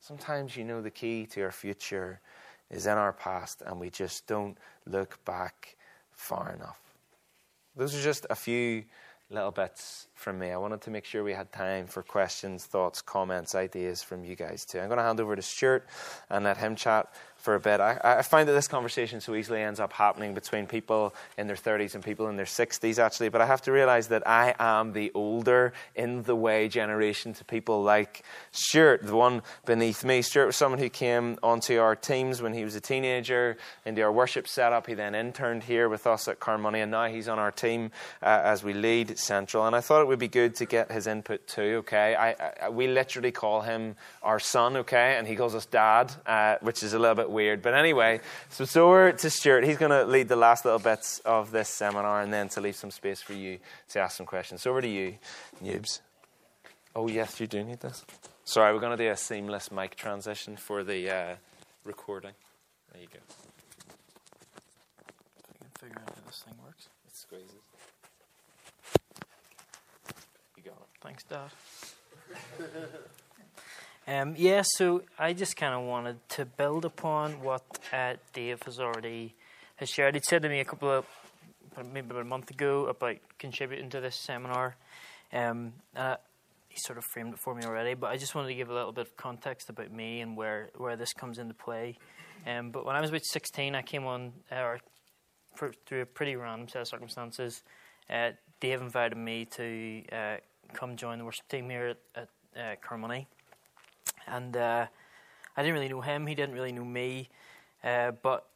[0.00, 2.20] Sometimes you know the key to our future
[2.70, 5.76] is in our past and we just don't look back
[6.10, 6.80] far enough.
[7.76, 8.84] Those are just a few
[9.32, 10.50] little bits from me.
[10.50, 14.36] I wanted to make sure we had time for questions, thoughts, comments, ideas from you
[14.36, 14.78] guys too.
[14.78, 15.86] I'm going to hand over to Stuart
[16.30, 17.80] and let him chat for a bit.
[17.80, 21.56] I, I find that this conversation so easily ends up happening between people in their
[21.56, 23.30] 30s and people in their 60s, actually.
[23.30, 27.44] But I have to realize that I am the older, in the way generation to
[27.44, 30.22] people like Stuart, the one beneath me.
[30.22, 34.12] Stuart was someone who came onto our teams when he was a teenager, into our
[34.12, 34.86] worship setup.
[34.86, 37.90] He then interned here with us at Carnmoney, and now he's on our team
[38.22, 39.66] uh, as we lead Central.
[39.66, 42.14] And I thought it would be good to get his input too, okay?
[42.14, 45.16] I, I, we literally call him our son, okay?
[45.18, 47.62] And he calls us dad, uh, which is a little bit weird.
[47.62, 49.64] But anyway, so, so we're to Stuart.
[49.64, 52.76] He's going to lead the last little bits of this seminar and then to leave
[52.76, 53.58] some space for you
[53.90, 54.62] to ask some questions.
[54.62, 55.16] So over to you,
[55.62, 56.00] noobs.
[56.94, 58.04] Oh, yes, you do need this.
[58.44, 61.34] Sorry, we're going to do a seamless mic transition for the uh,
[61.84, 62.32] recording.
[62.92, 63.20] There you go.
[64.98, 66.88] If I can figure out how this thing works.
[67.06, 67.52] It squeezes.
[70.56, 70.88] You got it.
[71.00, 71.50] Thanks, Dad.
[74.06, 77.62] Um, yeah, so I just kind of wanted to build upon what
[77.92, 79.34] uh, Dave has already
[79.76, 80.14] has shared.
[80.14, 81.06] He'd said to me a couple of
[81.92, 84.76] maybe about a month ago about contributing to this seminar.
[85.32, 86.16] Um, uh,
[86.68, 88.74] he sort of framed it for me already, but I just wanted to give a
[88.74, 91.96] little bit of context about me and where, where this comes into play.
[92.46, 94.80] Um, but when I was about 16, I came on, uh, or
[95.54, 97.62] for, through a pretty random set of circumstances,
[98.10, 100.36] uh, Dave invited me to uh,
[100.72, 103.26] come join the worship team here at, at uh, Carnmoney.
[104.26, 104.86] And uh,
[105.56, 107.28] I didn't really know him, he didn't really know me,
[107.84, 108.46] uh, but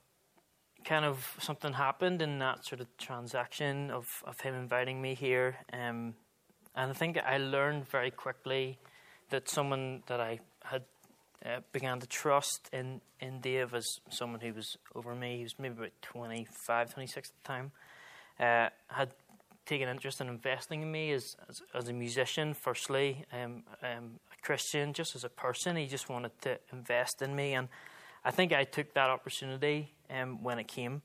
[0.85, 5.57] kind of something happened in that sort of transaction of, of him inviting me here.
[5.73, 6.15] Um,
[6.75, 8.79] and I think I learned very quickly
[9.31, 10.85] that someone that I had
[11.45, 15.55] uh, began to trust in, in Dave as someone who was over me, he was
[15.59, 17.73] maybe about 25, 26 at the time,
[18.39, 19.13] uh, had
[19.67, 24.93] taken interest in investing in me as, as, as a musician, firstly, um, um, Christian,
[24.93, 25.75] just as a person.
[25.75, 27.55] He just wanted to invest in me.
[27.55, 27.67] And
[28.25, 31.03] I think I took that opportunity um, when it came.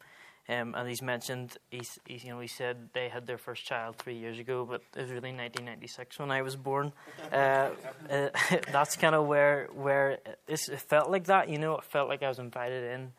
[0.47, 3.95] Um, and he's mentioned, he's, he's, you know, he said they had their first child
[3.95, 6.93] three years ago, but it was really 1996 when I was born.
[7.31, 7.69] Uh,
[8.09, 8.29] uh,
[8.71, 11.47] that's kind of where where it felt like that.
[11.47, 13.13] You know, it felt like I was invited in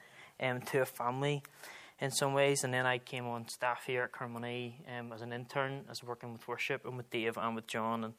[0.47, 1.43] um, to a family
[1.99, 2.63] in some ways.
[2.63, 6.33] And then I came on staff here at Carnmoney um, as an intern, as working
[6.33, 8.05] with worship and with Dave and with John.
[8.05, 8.15] And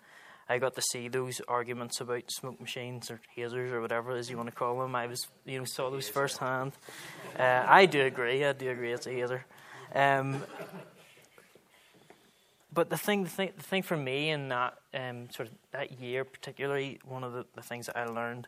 [0.49, 4.29] I got to see those arguments about smoke machines or hazers or whatever it is
[4.29, 4.95] you want to call them.
[4.95, 6.73] I was, you know, saw those firsthand.
[7.37, 8.43] Uh, I do agree.
[8.43, 9.45] I do agree it's a hazer.
[9.95, 10.43] Um,
[12.73, 15.99] but the thing, the thing, the thing for me in that um, sort of that
[15.99, 18.47] year, particularly, one of the, the things that I learned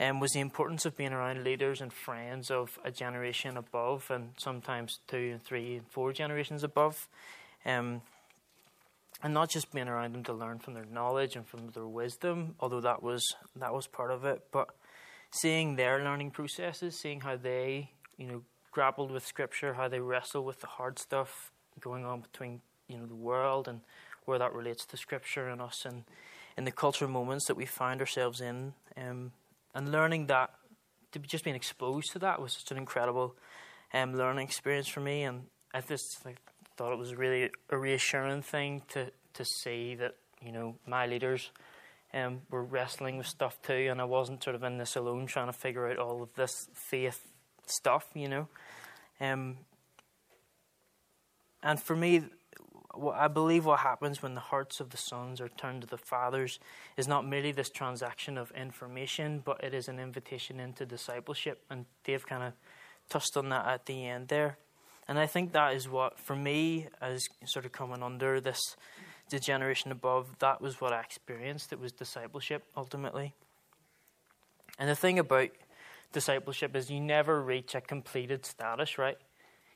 [0.00, 4.30] um, was the importance of being around leaders and friends of a generation above, and
[4.36, 7.08] sometimes two and three and four generations above.
[7.64, 8.02] Um,
[9.22, 12.54] and not just being around them to learn from their knowledge and from their wisdom,
[12.60, 14.68] although that was that was part of it, but
[15.30, 20.44] seeing their learning processes, seeing how they, you know, grappled with scripture, how they wrestle
[20.44, 23.80] with the hard stuff going on between, you know, the world and
[24.24, 26.04] where that relates to scripture and us and
[26.56, 28.74] in the cultural moments that we find ourselves in.
[28.96, 29.32] Um,
[29.74, 30.50] and learning that,
[31.12, 33.36] to be just being exposed to that was such an incredible
[33.94, 35.22] um, learning experience for me.
[35.22, 36.38] And I just like,
[36.76, 41.50] thought it was really a reassuring thing to, to see that, you know, my leaders
[42.12, 45.46] um, were wrestling with stuff too, and I wasn't sort of in this alone trying
[45.46, 47.32] to figure out all of this faith
[47.66, 48.48] stuff, you know.
[49.20, 49.58] Um,
[51.62, 52.24] and for me,
[53.14, 56.58] I believe what happens when the hearts of the sons are turned to the fathers
[56.96, 61.62] is not merely this transaction of information, but it is an invitation into discipleship.
[61.70, 62.52] And Dave kind of
[63.08, 64.58] touched on that at the end there.
[65.10, 68.76] And I think that is what, for me, as sort of coming under this
[69.28, 71.72] the generation above, that was what I experienced.
[71.72, 73.34] It was discipleship ultimately.
[74.78, 75.48] And the thing about
[76.12, 79.18] discipleship is you never reach a completed status, right?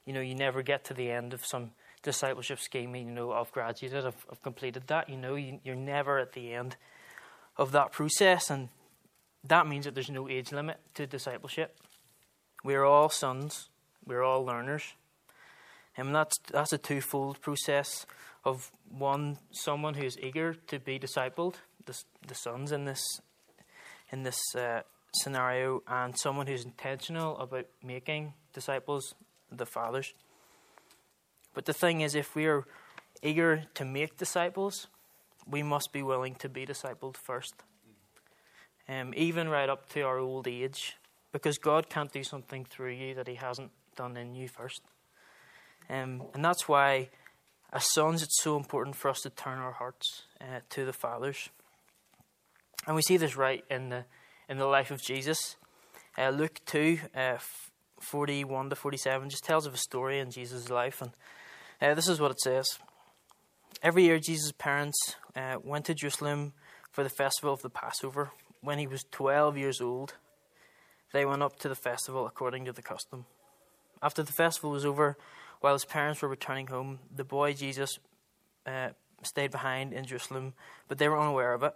[0.06, 1.72] You know, you never get to the end of some
[2.04, 6.20] discipleship scheme, you know, I've graduated, I've, I've completed that, you know, you, you're never
[6.20, 6.76] at the end
[7.56, 8.50] of that process.
[8.50, 8.68] And
[9.42, 11.76] that means that there's no age limit to discipleship.
[12.62, 13.68] We're all sons,
[14.06, 14.94] we're all learners.
[15.96, 18.06] And that's, that's a twofold process
[18.44, 21.54] of one, someone who's eager to be discipled,
[21.86, 23.02] the, the sons in this,
[24.10, 24.82] in this uh,
[25.14, 29.14] scenario, and someone who's intentional about making disciples,
[29.50, 30.12] the fathers.
[31.54, 32.64] But the thing is, if we are
[33.22, 34.88] eager to make disciples,
[35.48, 37.54] we must be willing to be discipled first.
[38.88, 40.96] Um, even right up to our old age,
[41.32, 44.82] because God can't do something through you that He hasn't done in you first.
[45.88, 47.10] Um, and that's why
[47.74, 51.50] as sons, it's so important for us to turn our hearts uh, to the fathers.
[52.86, 54.04] And we see this right in the,
[54.48, 55.56] in the life of Jesus.
[56.16, 57.38] Uh, Luke 2, uh,
[58.00, 61.02] 41 to 47, just tells of a story in Jesus' life.
[61.02, 61.10] And
[61.82, 62.78] uh, this is what it says
[63.82, 66.52] Every year, Jesus' parents uh, went to Jerusalem
[66.92, 68.30] for the festival of the Passover.
[68.60, 70.14] When he was 12 years old,
[71.12, 73.26] they went up to the festival according to the custom.
[74.00, 75.16] After the festival was over,
[75.64, 77.98] while his parents were returning home, the boy Jesus
[78.66, 78.90] uh,
[79.22, 80.52] stayed behind in Jerusalem,
[80.88, 81.72] but they were unaware of it.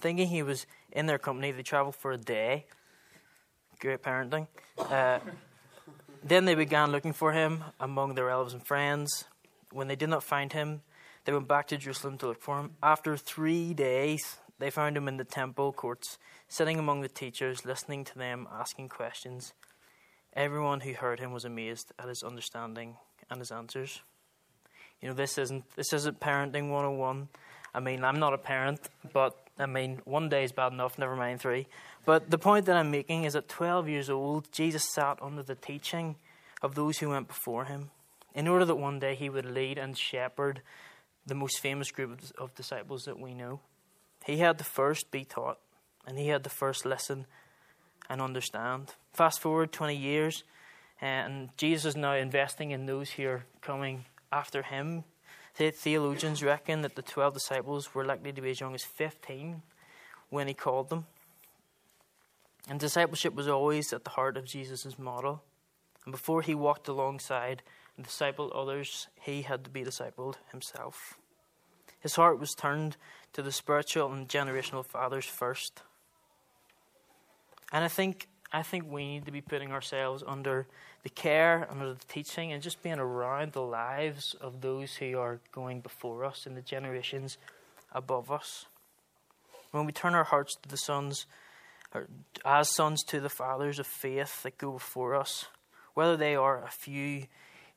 [0.00, 2.64] Thinking he was in their company, they traveled for a day.
[3.80, 4.46] Great parenting.
[4.78, 5.18] Uh,
[6.24, 9.26] then they began looking for him among their relatives and friends.
[9.72, 10.80] When they did not find him,
[11.26, 12.70] they went back to Jerusalem to look for him.
[12.82, 16.16] After three days, they found him in the temple courts,
[16.48, 19.52] sitting among the teachers, listening to them, asking questions.
[20.32, 22.96] Everyone who heard him was amazed at his understanding
[23.30, 24.02] and his answers.
[25.00, 27.28] You know, this isn't this isn't parenting 101.
[27.74, 31.16] I mean, I'm not a parent, but I mean, one day is bad enough, never
[31.16, 31.66] mind three.
[32.04, 35.54] But the point that I'm making is at 12 years old, Jesus sat under the
[35.54, 36.16] teaching
[36.62, 37.90] of those who went before him,
[38.34, 40.62] in order that one day he would lead and shepherd
[41.26, 43.60] the most famous group of disciples that we know.
[44.24, 45.58] He had to first be taught,
[46.06, 47.26] and he had to first listen
[48.08, 48.94] and understand.
[49.12, 50.44] Fast forward 20 years,
[51.00, 55.04] and Jesus is now investing in those who are coming after him.
[55.56, 59.62] The theologians reckon that the 12 disciples were likely to be as young as 15
[60.30, 61.06] when he called them.
[62.68, 65.42] And discipleship was always at the heart of Jesus' model.
[66.04, 67.62] And before he walked alongside
[67.96, 71.18] and discipled others, he had to be discipled himself.
[72.00, 72.96] His heart was turned
[73.32, 75.82] to the spiritual and generational fathers first.
[77.72, 80.66] And I think I think we need to be putting ourselves under
[81.02, 85.40] the care, under the teaching, and just being around the lives of those who are
[85.52, 87.36] going before us and the generations
[87.92, 88.66] above us.
[89.70, 91.26] When we turn our hearts to the sons,
[91.94, 92.08] or
[92.44, 95.46] as sons to the fathers of faith that go before us,
[95.94, 97.24] whether they are a few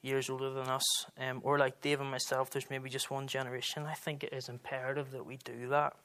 [0.01, 3.85] years older than us, um, or like Dave and myself, there's maybe just one generation,
[3.85, 5.95] I think it is imperative that we do that.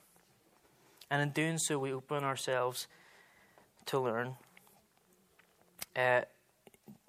[1.08, 2.88] And in doing so, we open ourselves
[3.86, 4.36] to learn.
[5.96, 6.20] Uh,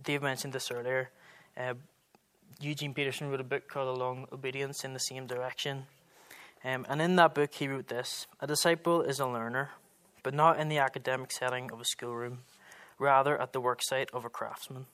[0.01, 1.09] Dave mentioned this earlier.
[1.57, 1.73] Uh,
[2.59, 5.85] Eugene Peterson wrote a book called A Long Obedience in the Same Direction.
[6.63, 9.71] Um, and in that book, he wrote this A disciple is a learner,
[10.23, 12.39] but not in the academic setting of a schoolroom,
[12.97, 14.85] rather at the worksite of a craftsman.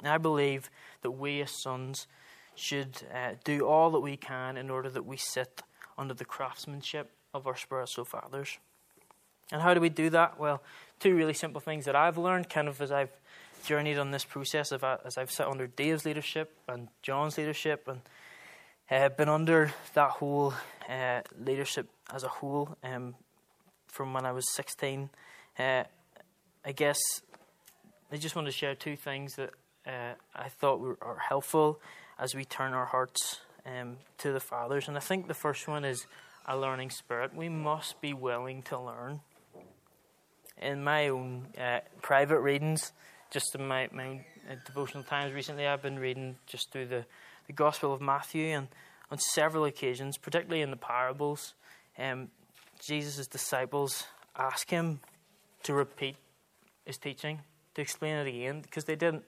[0.00, 0.70] And I believe
[1.02, 2.06] that we as sons
[2.54, 5.62] should uh, do all that we can in order that we sit
[5.98, 8.58] under the craftsmanship of our spiritual fathers.
[9.54, 10.40] And how do we do that?
[10.40, 10.60] Well,
[10.98, 13.12] two really simple things that I've learned kind of as I've
[13.64, 17.86] journeyed on this process, of, uh, as I've sat under Dave's leadership and John's leadership
[17.86, 18.00] and
[18.90, 20.54] uh, been under that whole
[20.90, 23.14] uh, leadership as a whole um,
[23.86, 25.08] from when I was 16.
[25.56, 25.84] Uh,
[26.64, 26.98] I guess
[28.10, 29.50] I just want to share two things that
[29.86, 31.78] uh, I thought were, are helpful
[32.18, 34.88] as we turn our hearts um, to the fathers.
[34.88, 36.08] And I think the first one is
[36.44, 37.36] a learning spirit.
[37.36, 39.20] We must be willing to learn
[40.60, 42.92] in my own uh, private readings,
[43.30, 47.04] just in my, my own uh, devotional times recently, I've been reading just through the,
[47.46, 48.68] the Gospel of Matthew, and
[49.10, 51.54] on several occasions, particularly in the parables,
[51.98, 52.28] um,
[52.80, 54.04] Jesus' disciples
[54.36, 55.00] ask him
[55.62, 56.16] to repeat
[56.84, 57.40] his teaching,
[57.74, 59.24] to explain it again, because they didn't,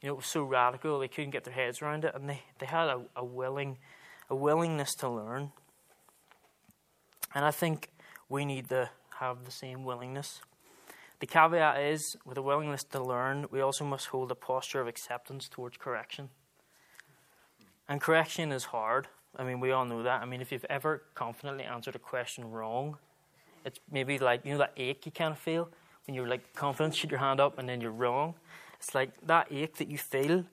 [0.00, 2.42] you know, it was so radical, they couldn't get their heads around it, and they,
[2.58, 3.78] they had a, a willing,
[4.30, 5.52] a willingness to learn.
[7.34, 7.90] And I think
[8.28, 8.90] we need to
[9.20, 10.40] have the same willingness.
[11.20, 14.88] The caveat is, with a willingness to learn, we also must hold a posture of
[14.88, 16.28] acceptance towards correction.
[17.88, 19.08] And correction is hard.
[19.36, 20.22] I mean, we all know that.
[20.22, 22.98] I mean, if you've ever confidently answered a question wrong,
[23.64, 25.68] it's maybe like, you know, that ache you kind of feel
[26.06, 28.34] when you're like confident, shoot your hand up, and then you're wrong.
[28.78, 30.44] It's like that ache that you feel.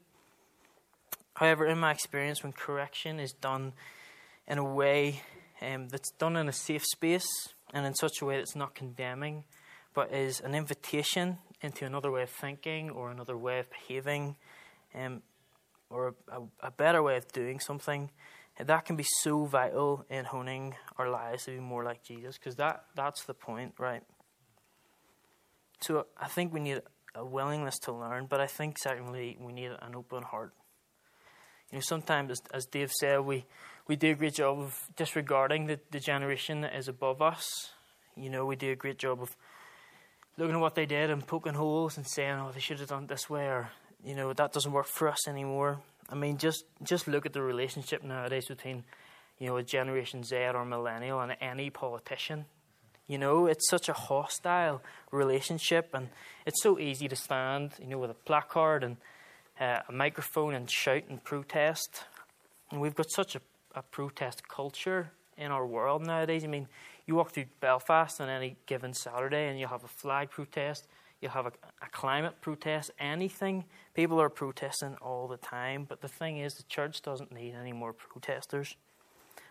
[1.36, 3.74] However, in my experience, when correction is done
[4.48, 5.22] in a way
[5.62, 9.44] um, that's done in a safe space and in such a way that's not condemning,
[9.94, 14.36] but is an invitation into another way of thinking or another way of behaving
[14.96, 15.22] um,
[15.90, 18.12] or a, a, better way of doing something.
[18.60, 22.56] That can be so vital in honing our lives to be more like Jesus because
[22.58, 24.04] that, that's the point, right?
[25.82, 26.82] So I think we need
[27.16, 30.54] a willingness to learn, but I think secondly we need an open heart.
[31.72, 33.46] You know, sometimes, as, as Dave said, we,
[33.88, 37.72] we do a great job of disregarding the, the generation that is above us.
[38.16, 39.36] You know, we do a great job of
[40.38, 43.04] looking at what they did and poking holes and saying, oh, they should have done
[43.04, 43.70] it this way, or,
[44.04, 45.80] you know, that doesn't work for us anymore.
[46.10, 48.84] I mean, just just look at the relationship nowadays between,
[49.40, 52.46] you know, a Generation Z or millennial and any politician.
[53.08, 54.82] You know, it's such a hostile
[55.12, 56.10] relationship, and
[56.46, 58.98] it's so easy to stand, you know, with a placard and
[59.60, 62.04] uh, a microphone and shout and protest.
[62.72, 63.42] And we've got such a,
[63.76, 66.44] a protest culture in our world nowadays.
[66.44, 66.68] I mean,
[67.06, 70.88] you walk through Belfast on any given Saturday, and you'll have a flag protest,
[71.22, 71.52] you'll have a,
[71.82, 73.66] a climate protest, anything.
[73.94, 75.86] People are protesting all the time.
[75.88, 78.76] But the thing is, the church doesn't need any more protesters.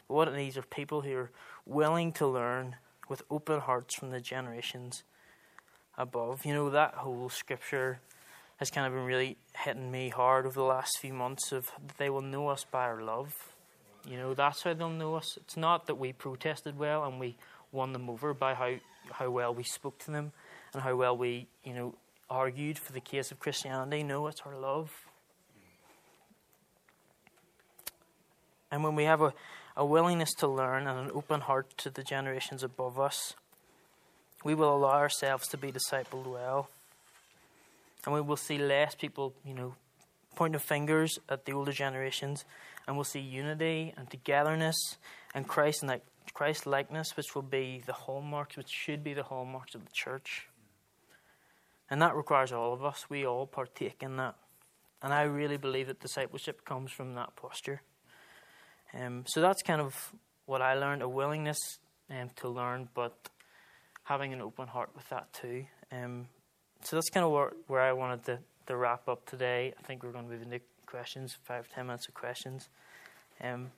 [0.08, 1.30] But what it needs are people who are
[1.66, 2.76] willing to learn
[3.08, 5.02] with open hearts from the generations
[5.98, 6.44] above.
[6.46, 8.00] You know, that whole scripture
[8.56, 12.08] has kind of been really hitting me hard over the last few months of they
[12.08, 13.51] will know us by our love.
[14.08, 15.36] You know, that's how they'll know us.
[15.36, 17.36] It's not that we protested well and we
[17.70, 18.74] won them over by how,
[19.10, 20.32] how well we spoke to them
[20.74, 21.94] and how well we, you know,
[22.28, 24.02] argued for the case of Christianity.
[24.02, 24.90] No, it's our love.
[28.70, 29.34] And when we have a,
[29.76, 33.34] a willingness to learn and an open heart to the generations above us,
[34.44, 36.68] we will allow ourselves to be discipled well.
[38.04, 39.74] And we will see less people, you know,
[40.34, 42.44] pointing fingers at the older generations,
[42.86, 44.96] and we'll see unity and togetherness
[45.34, 46.00] and Christ and
[46.34, 50.48] Christ likeness, which will be the hallmarks, which should be the hallmarks of the church.
[51.90, 53.06] And that requires all of us.
[53.10, 54.36] We all partake in that.
[55.02, 57.82] And I really believe that discipleship comes from that posture.
[58.94, 60.12] Um, so that's kind of
[60.46, 61.78] what I learned a willingness
[62.10, 63.28] um, to learn, but
[64.04, 65.66] having an open heart with that too.
[65.90, 66.28] Um,
[66.82, 69.74] so that's kind of where, where I wanted to, to wrap up today.
[69.78, 70.60] I think we're going to move into
[70.92, 72.68] questions, five, ten minutes of questions.
[73.42, 73.72] Um,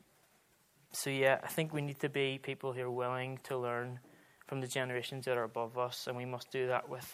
[0.91, 4.01] so, yeah, I think we need to be people who are willing to learn
[4.49, 7.09] from the generations that are above us, and we must do that with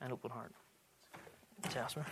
[0.00, 0.52] an open heart.
[1.72, 2.04] Jasper.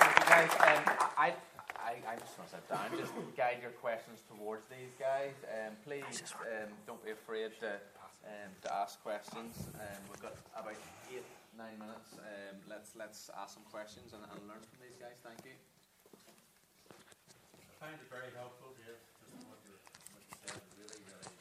[0.00, 0.50] Thanks, guys.
[0.70, 0.82] Um,
[1.16, 1.34] I,
[1.90, 2.86] I, I just want to sit down.
[2.96, 5.34] Just guide your questions towards these guys.
[5.50, 7.70] Um, please um, don't be afraid to,
[8.26, 9.56] um, to ask questions.
[9.76, 10.76] Um, we've got about
[11.10, 11.24] eight,
[11.56, 12.16] nine minutes.
[12.20, 15.16] Um, let's let's ask some questions and, and learn from these guys.
[15.24, 15.56] Thank you.
[17.56, 19.00] I find it very helpful, Dave.
[19.24, 19.74] Just what you
[20.12, 21.32] what you said, really, really,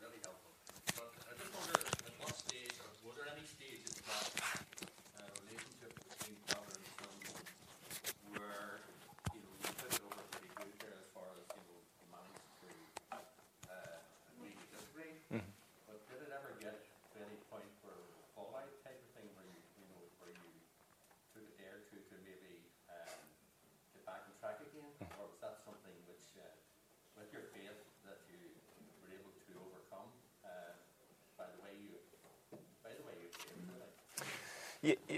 [0.00, 0.52] really helpful.
[0.96, 4.38] But I just wonder, at what stage, or was there any stages that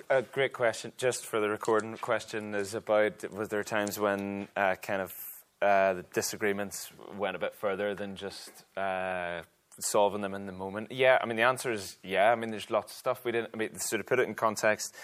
[0.08, 0.92] a great question.
[0.96, 5.14] Just for the recording, question is about was there times when uh, kind of
[5.60, 9.42] uh, the disagreements went a bit further than just uh,
[9.78, 10.92] solving them in the moment?
[10.92, 12.32] Yeah, I mean the answer is yeah.
[12.32, 13.50] I mean there's lots of stuff we didn't.
[13.52, 14.94] I mean, so to put it in context,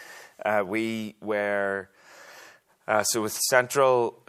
[0.44, 1.90] uh, we were
[2.88, 4.22] uh, so with Central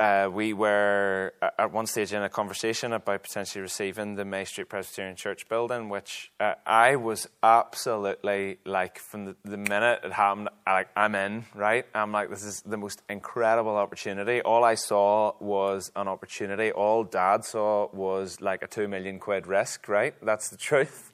[0.00, 4.44] uh, uh, we were at one stage in a conversation about potentially receiving the May
[4.44, 10.12] Street Presbyterian Church building, which uh, I was absolutely like from the, the minute it
[10.12, 11.86] happened, like I'm in, right?
[11.94, 14.40] I'm like, this is the most incredible opportunity.
[14.42, 16.72] All I saw was an opportunity.
[16.72, 20.14] All Dad saw was like a two million quid risk, right?
[20.22, 21.12] That's the truth.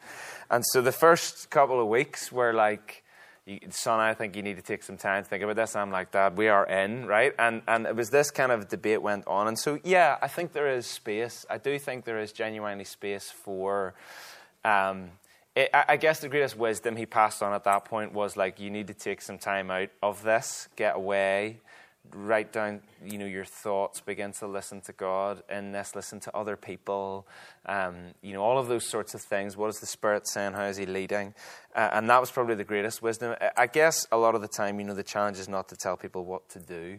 [0.51, 3.05] And so the first couple of weeks were like
[3.71, 5.75] son, I think you need to take some time to think about this.
[5.75, 7.33] And I'm like, Dad, we are in, right?
[7.39, 9.49] And and it was this kind of debate went on.
[9.49, 11.47] And so, yeah, I think there is space.
[11.49, 13.95] I do think there is genuinely space for.
[14.65, 15.13] Um,
[15.55, 18.69] it, I guess the greatest wisdom he passed on at that point was like, you
[18.69, 21.61] need to take some time out of this, get away,
[22.15, 26.35] write down you know your thoughts begin to listen to god in this listen to
[26.37, 27.27] other people
[27.67, 29.57] um, you know all of those sorts of things.
[29.57, 30.53] What is the spirit saying?
[30.53, 31.35] How is he leading?
[31.75, 33.35] Uh, and that was probably the greatest wisdom.
[33.57, 35.97] I guess a lot of the time you know the challenge is not to tell
[35.97, 36.99] people what to do.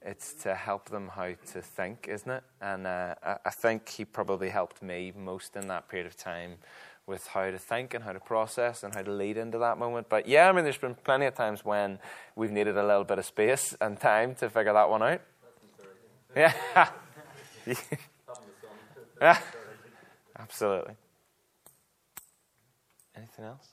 [0.00, 2.44] It's to help them how to think isn't it?
[2.60, 3.14] And uh,
[3.44, 6.58] i think he probably helped me most in that period of time
[7.08, 10.08] with how to think and how to process and how to lead into that moment.
[10.08, 11.98] But yeah, I mean, there's been plenty of times when
[12.36, 15.20] we've needed a little bit of space and time to figure that one out.
[16.36, 16.52] Yeah.
[19.20, 19.38] yeah.
[20.38, 20.94] Absolutely.
[23.16, 23.68] Anything else?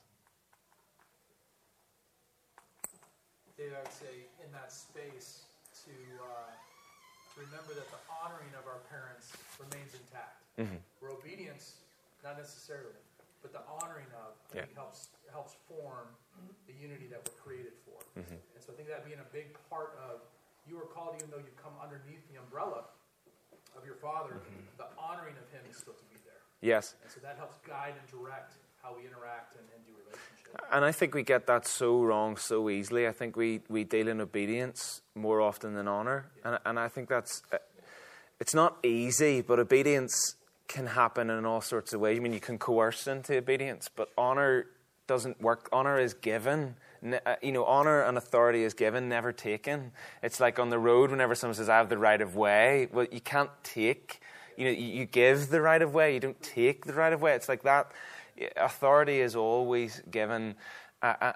[3.56, 5.44] Dave, I would say in that space
[5.84, 6.50] to uh,
[7.36, 10.42] remember that the honoring of our parents remains intact.
[10.58, 10.76] Mm-hmm.
[11.00, 11.74] Where obedience,
[12.24, 12.96] not necessarily
[13.46, 16.10] but the honoring of I think helps helps form
[16.66, 18.02] the unity that we're created for.
[18.18, 18.34] Mm-hmm.
[18.34, 20.26] And so I think that being a big part of
[20.66, 22.90] you are called even though you come underneath the umbrella
[23.78, 24.82] of your father, Mm-hmm.
[24.82, 26.42] the honoring of him is still to be there.
[26.60, 26.94] Yes.
[27.02, 30.66] And so that helps guide and direct how we interact and, and do relationships.
[30.72, 33.06] And I think we get that so wrong so easily.
[33.06, 36.26] I think we, we deal in obedience more often than honor.
[36.44, 37.58] And, and I think that's, uh,
[38.40, 40.35] it's not easy, but obedience
[40.68, 42.18] can happen in all sorts of ways.
[42.18, 44.66] I mean, you can coerce into obedience, but honor
[45.06, 45.68] doesn't work.
[45.72, 46.76] Honor is given.
[47.04, 49.92] Uh, You know, honor and authority is given, never taken.
[50.22, 52.88] It's like on the road whenever someone says, I have the right of way.
[52.92, 54.20] Well, you can't take.
[54.56, 57.34] You know, you give the right of way, you don't take the right of way.
[57.34, 57.92] It's like that.
[58.56, 60.56] Authority is always given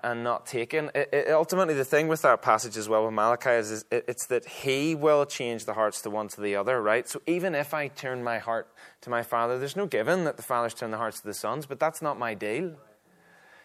[0.03, 0.91] and not taken.
[0.95, 4.05] It, it, ultimately, the thing with that passage as well with Malachi is, is it,
[4.09, 7.09] it's that he will change the hearts to one to the other, right?
[7.09, 8.69] So even if I turn my heart
[9.03, 11.67] to my father, there's no given that the fathers turn the hearts to the sons,
[11.67, 12.73] but that's not my deal.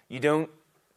[0.07, 0.49] You don't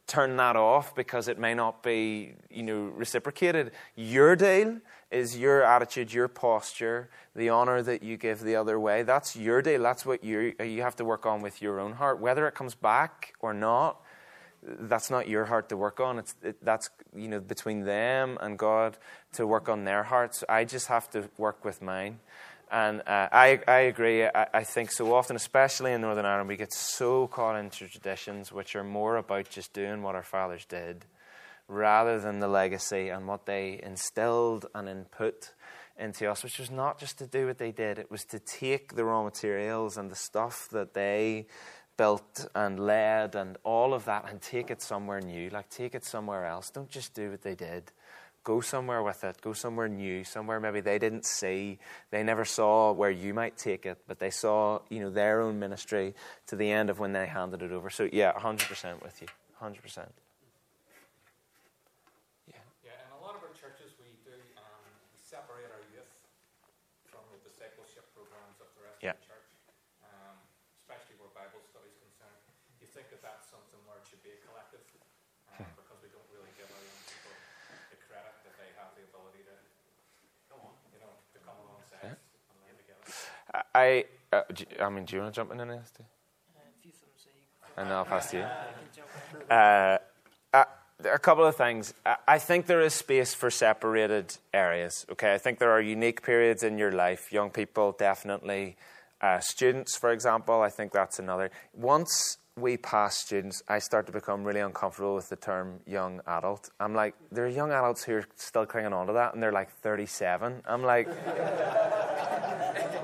[0.09, 3.71] turn that off because it may not be, you know, reciprocated.
[3.95, 4.81] Your deal
[5.11, 9.03] is your attitude, your posture, the honor that you give the other way.
[9.03, 9.83] That's your deal.
[9.83, 12.75] That's what you you have to work on with your own heart, whether it comes
[12.75, 14.01] back or not.
[14.63, 16.19] That's not your heart to work on.
[16.19, 18.99] It's it, that's you know between them and God
[19.33, 20.45] to work on their hearts.
[20.49, 22.21] I just have to work with mine.
[22.71, 24.25] And uh, I, I agree.
[24.25, 28.53] I, I think so often, especially in Northern Ireland, we get so caught into traditions
[28.53, 31.07] which are more about just doing what our fathers did
[31.67, 35.53] rather than the legacy and what they instilled and input
[35.99, 38.95] into us, which was not just to do what they did, it was to take
[38.95, 41.47] the raw materials and the stuff that they
[41.99, 46.05] built and led and all of that and take it somewhere new, like take it
[46.07, 46.71] somewhere else.
[46.71, 47.93] Don't just do what they did.
[48.45, 49.37] Go somewhere with it.
[49.43, 51.79] Go somewhere new, somewhere maybe they didn't see.
[52.11, 55.59] They never saw where you might take it, but they saw, you know, their own
[55.59, 56.15] ministry
[56.47, 57.91] to the end of when they handed it over.
[57.91, 59.29] So yeah, 100% with you.
[59.61, 60.09] 100%.
[62.81, 64.81] Yeah, in a lot of our churches, we do um,
[65.13, 66.09] we separate our youth
[67.11, 69.13] from the discipleship programs of the rest Yeah.
[69.13, 69.51] of the church,
[70.09, 70.37] um,
[70.81, 72.39] especially where Bible study is concerned.
[72.81, 74.81] You think that that's something where it should be a collective,
[75.53, 75.69] uh, Hmm.
[75.77, 77.35] because we don't really give our young people
[77.93, 79.55] the credit that they have the ability to,
[80.95, 83.05] you know, to come alongside us and learn together.
[83.75, 84.43] I, uh,
[84.81, 85.93] I mean, do you want to jump in on this?
[87.77, 88.45] And then I'll pass to you.
[89.51, 89.55] I.
[89.55, 89.99] Uh,
[90.55, 90.65] uh,
[91.13, 91.95] a couple of things.
[92.05, 95.07] I- I think there is space for separated areas.
[95.13, 97.33] Okay, I think there are unique periods in your life.
[97.33, 98.77] Young people, definitely.
[99.21, 101.51] Uh, students, for example, I think that's another.
[101.73, 106.71] Once we pass students, I start to become really uncomfortable with the term young adult.
[106.81, 109.53] I'm like, there are young adults who are still clinging on to that, and they're
[109.53, 110.63] like 37.
[110.67, 111.09] I'm like,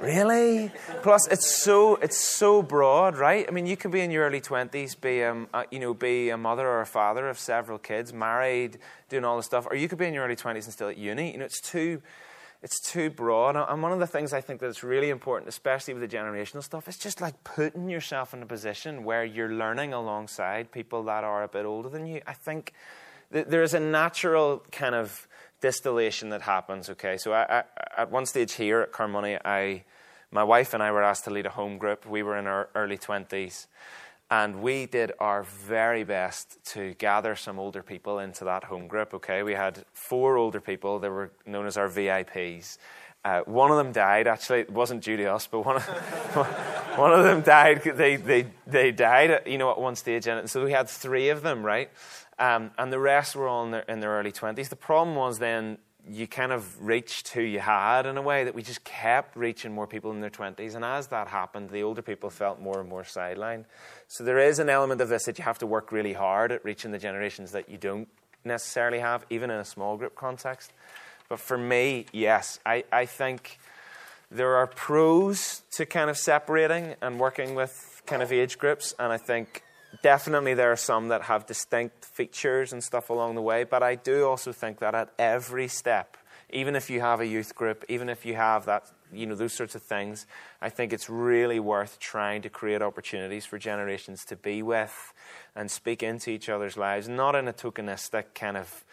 [0.05, 0.71] Really?
[1.03, 3.47] Plus, it's so it's so broad, right?
[3.49, 6.37] I mean, you could be in your early twenties, be um, you know, be a
[6.37, 8.79] mother or a father of several kids, married,
[9.09, 10.99] doing all this stuff, or you could be in your early twenties and still at
[10.99, 11.33] uni.
[11.33, 12.03] You know, it's too
[12.63, 13.57] it's too broad.
[13.57, 16.89] And one of the things I think that's really important, especially with the generational stuff,
[16.89, 21.43] is just like putting yourself in a position where you're learning alongside people that are
[21.43, 22.23] a bit older than you.
[22.27, 22.73] I think
[23.33, 25.29] th- there's a natural kind of
[25.61, 26.89] distillation that happens.
[26.91, 27.63] Okay, so I, I,
[27.99, 29.85] at one stage here at Carnmoney, I,
[30.35, 32.05] my wife and I were asked to lead a home group.
[32.05, 33.68] We were in our early twenties,
[34.28, 39.14] and we did our very best to gather some older people into that home group.
[39.14, 40.99] Okay, we had four older people.
[40.99, 42.78] They were known as our VIPs.
[43.24, 44.26] Uh, one of them died.
[44.26, 45.82] Actually, it wasn't due to us, but one of,
[46.97, 47.82] one of them died.
[47.82, 50.26] They, they, they died, you know, at one stage.
[50.26, 51.91] And so we had three of them, right?
[52.39, 54.68] Um, and the rest were all in their, in their early 20s.
[54.68, 55.78] The problem was then
[56.09, 59.73] you kind of reached who you had in a way that we just kept reaching
[59.73, 60.75] more people in their 20s.
[60.75, 63.65] And as that happened, the older people felt more and more sidelined.
[64.09, 66.65] So there is an element of this that you have to work really hard at
[66.65, 68.09] reaching the generations that you don't
[68.45, 70.73] necessarily have, even in a small group context.
[71.29, 73.59] But for me, yes, I, I think
[74.31, 79.13] there are pros to kind of separating and working with kind of age groups, and
[79.13, 79.63] I think
[80.03, 83.65] definitely there are some that have distinct features and stuff along the way.
[83.65, 86.17] But I do also think that at every step,
[86.49, 89.53] even if you have a youth group, even if you have that, you know, those
[89.53, 90.27] sorts of things,
[90.62, 95.12] I think it's really worth trying to create opportunities for generations to be with
[95.57, 98.85] and speak into each other's lives, not in a tokenistic kind of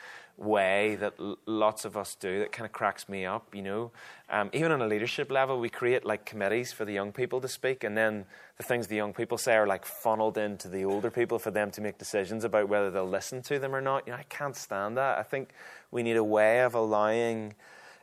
[0.42, 3.92] way that l- lots of us do that kind of cracks me up, you know.
[4.30, 7.48] Um, even on a leadership level, we create like committees for the young people to
[7.48, 8.26] speak, and then
[8.58, 11.72] the things the young people say are like funneled into the older people for them
[11.72, 14.08] to make decisions about whether they'll listen to them or not.
[14.08, 15.18] You know, I can't stand that.
[15.18, 15.50] I think
[15.92, 17.54] we need a way of allowing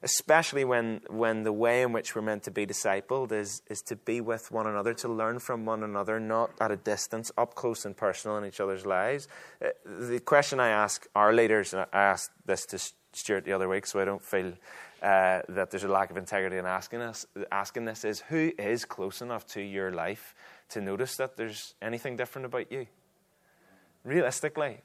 [0.02, 3.96] especially when, when the way in which we're meant to be discipled is, is to
[3.96, 7.84] be with one another, to learn from one another, not at a distance, up close
[7.84, 9.28] and personal in each other's lives.
[9.64, 12.78] Uh, the question I ask our leaders, and I asked this to
[13.12, 14.52] Stuart the other week, so I don't feel
[15.02, 18.84] uh, that there's a lack of integrity in asking us asking this is who is
[18.84, 20.34] close enough to your life
[20.68, 22.84] to notice that there's anything different about you
[24.02, 24.78] realistically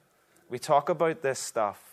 [0.49, 1.92] we talk about this stuff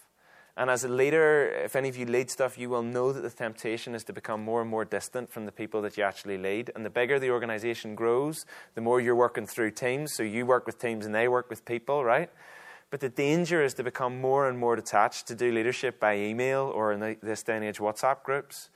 [0.56, 3.30] and as a leader if any of you lead stuff you will know that the
[3.30, 6.70] temptation is to become more and more distant from the people that you actually lead
[6.74, 8.44] and the bigger the organization grows
[8.74, 11.64] the more you're working through teams so you work with teams and they work with
[11.64, 12.30] people right
[12.90, 16.72] but the danger is to become more and more detached, to do leadership by email
[16.74, 18.68] or in this day and age, WhatsApp groups.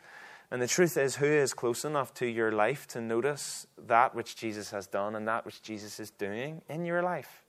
[0.50, 4.36] And the truth is, who is close enough to your life to notice that which
[4.36, 7.43] Jesus has done and that which Jesus is doing in your life?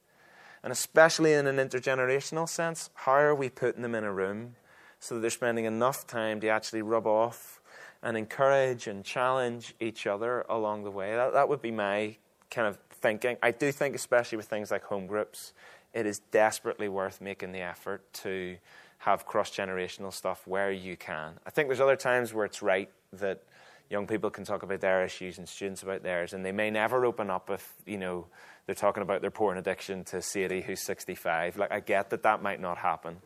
[0.65, 4.55] And especially in an intergenerational sense, how are we putting them in a room
[4.99, 7.61] so that they're spending enough time to actually rub off
[8.01, 11.11] and encourage and challenge each other along the way?
[11.15, 12.17] That, that would be my
[12.49, 13.37] kind of thinking.
[13.43, 15.53] I do think, especially with things like home groups,
[15.93, 18.57] it is desperately worth making the effort to
[18.97, 21.33] have cross generational stuff where you can.
[21.45, 23.43] I think there's other times where it's right that
[23.91, 27.05] young people can talk about their issues and students about theirs, and they may never
[27.05, 28.25] open up if you know
[28.65, 31.57] they're talking about their porn addiction to Sadie, who's 65.
[31.57, 33.17] Like I get that that might not happen,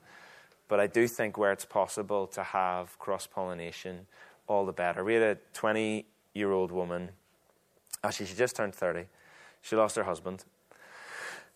[0.67, 4.07] but I do think where it's possible to have cross pollination,
[4.47, 5.03] all the better.
[5.03, 7.09] We had a 20 year old woman.
[8.03, 9.05] Actually, she just turned 30.
[9.61, 10.45] She lost her husband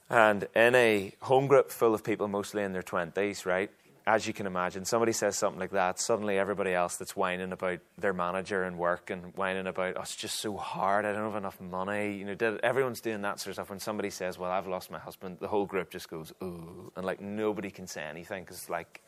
[0.10, 3.72] and in a home group full of people mostly in their 20s, right?
[4.06, 7.80] As you can imagine, somebody says something like that, suddenly everybody else that's whining about
[7.97, 11.38] their manager and work and whining about, oh, it's just so hard, I don't have
[11.38, 12.18] enough money.
[12.18, 13.70] You know, everyone's doing that sort of stuff.
[13.70, 16.91] When somebody says, well, I've lost my husband, the whole group just goes, ooh.
[16.97, 19.01] And like nobody can say anything because, like,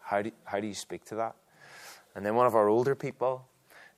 [0.00, 1.36] how do, how do you speak to that?
[2.14, 3.46] And then one of our older people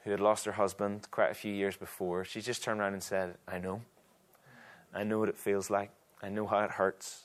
[0.02, 3.02] who had lost her husband quite a few years before, she just turned around and
[3.02, 3.82] said, I know.
[4.92, 5.92] I know what it feels like.
[6.20, 7.22] I know how it hurts.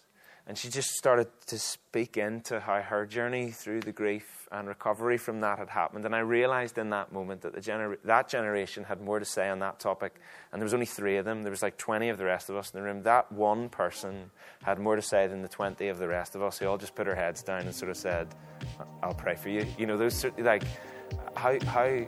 [0.48, 5.18] And she just started to speak into how her journey through the grief and recovery
[5.18, 6.06] from that had happened.
[6.06, 9.60] And I realized in that moment that gener- that generation had more to say on
[9.60, 10.16] that topic.
[10.54, 11.43] And there was only three of them.
[11.43, 13.04] There was like 20 of the rest of us in the room.
[13.04, 14.32] That one person
[14.64, 16.95] had more to say than the 20 of the rest of us who all just
[16.95, 18.34] put our heads down and sort of said,
[19.04, 19.66] I'll pray for you.
[19.78, 20.64] You know, those, like,
[21.36, 22.06] how, how,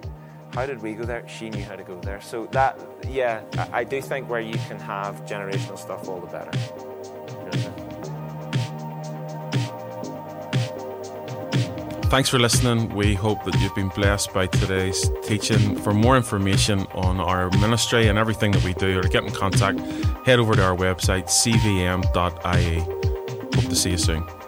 [0.53, 1.27] how did we go there?
[1.27, 2.21] She knew how to go there.
[2.21, 6.57] So that, yeah, I do think where you can have generational stuff, all the better.
[12.09, 12.89] Thanks for listening.
[12.95, 15.75] We hope that you've been blessed by today's teaching.
[15.75, 19.31] For more information on our ministry and everything that we do, or to get in
[19.31, 19.79] contact,
[20.25, 22.79] head over to our website, cvm.ie.
[22.79, 24.38] Hope to see you soon.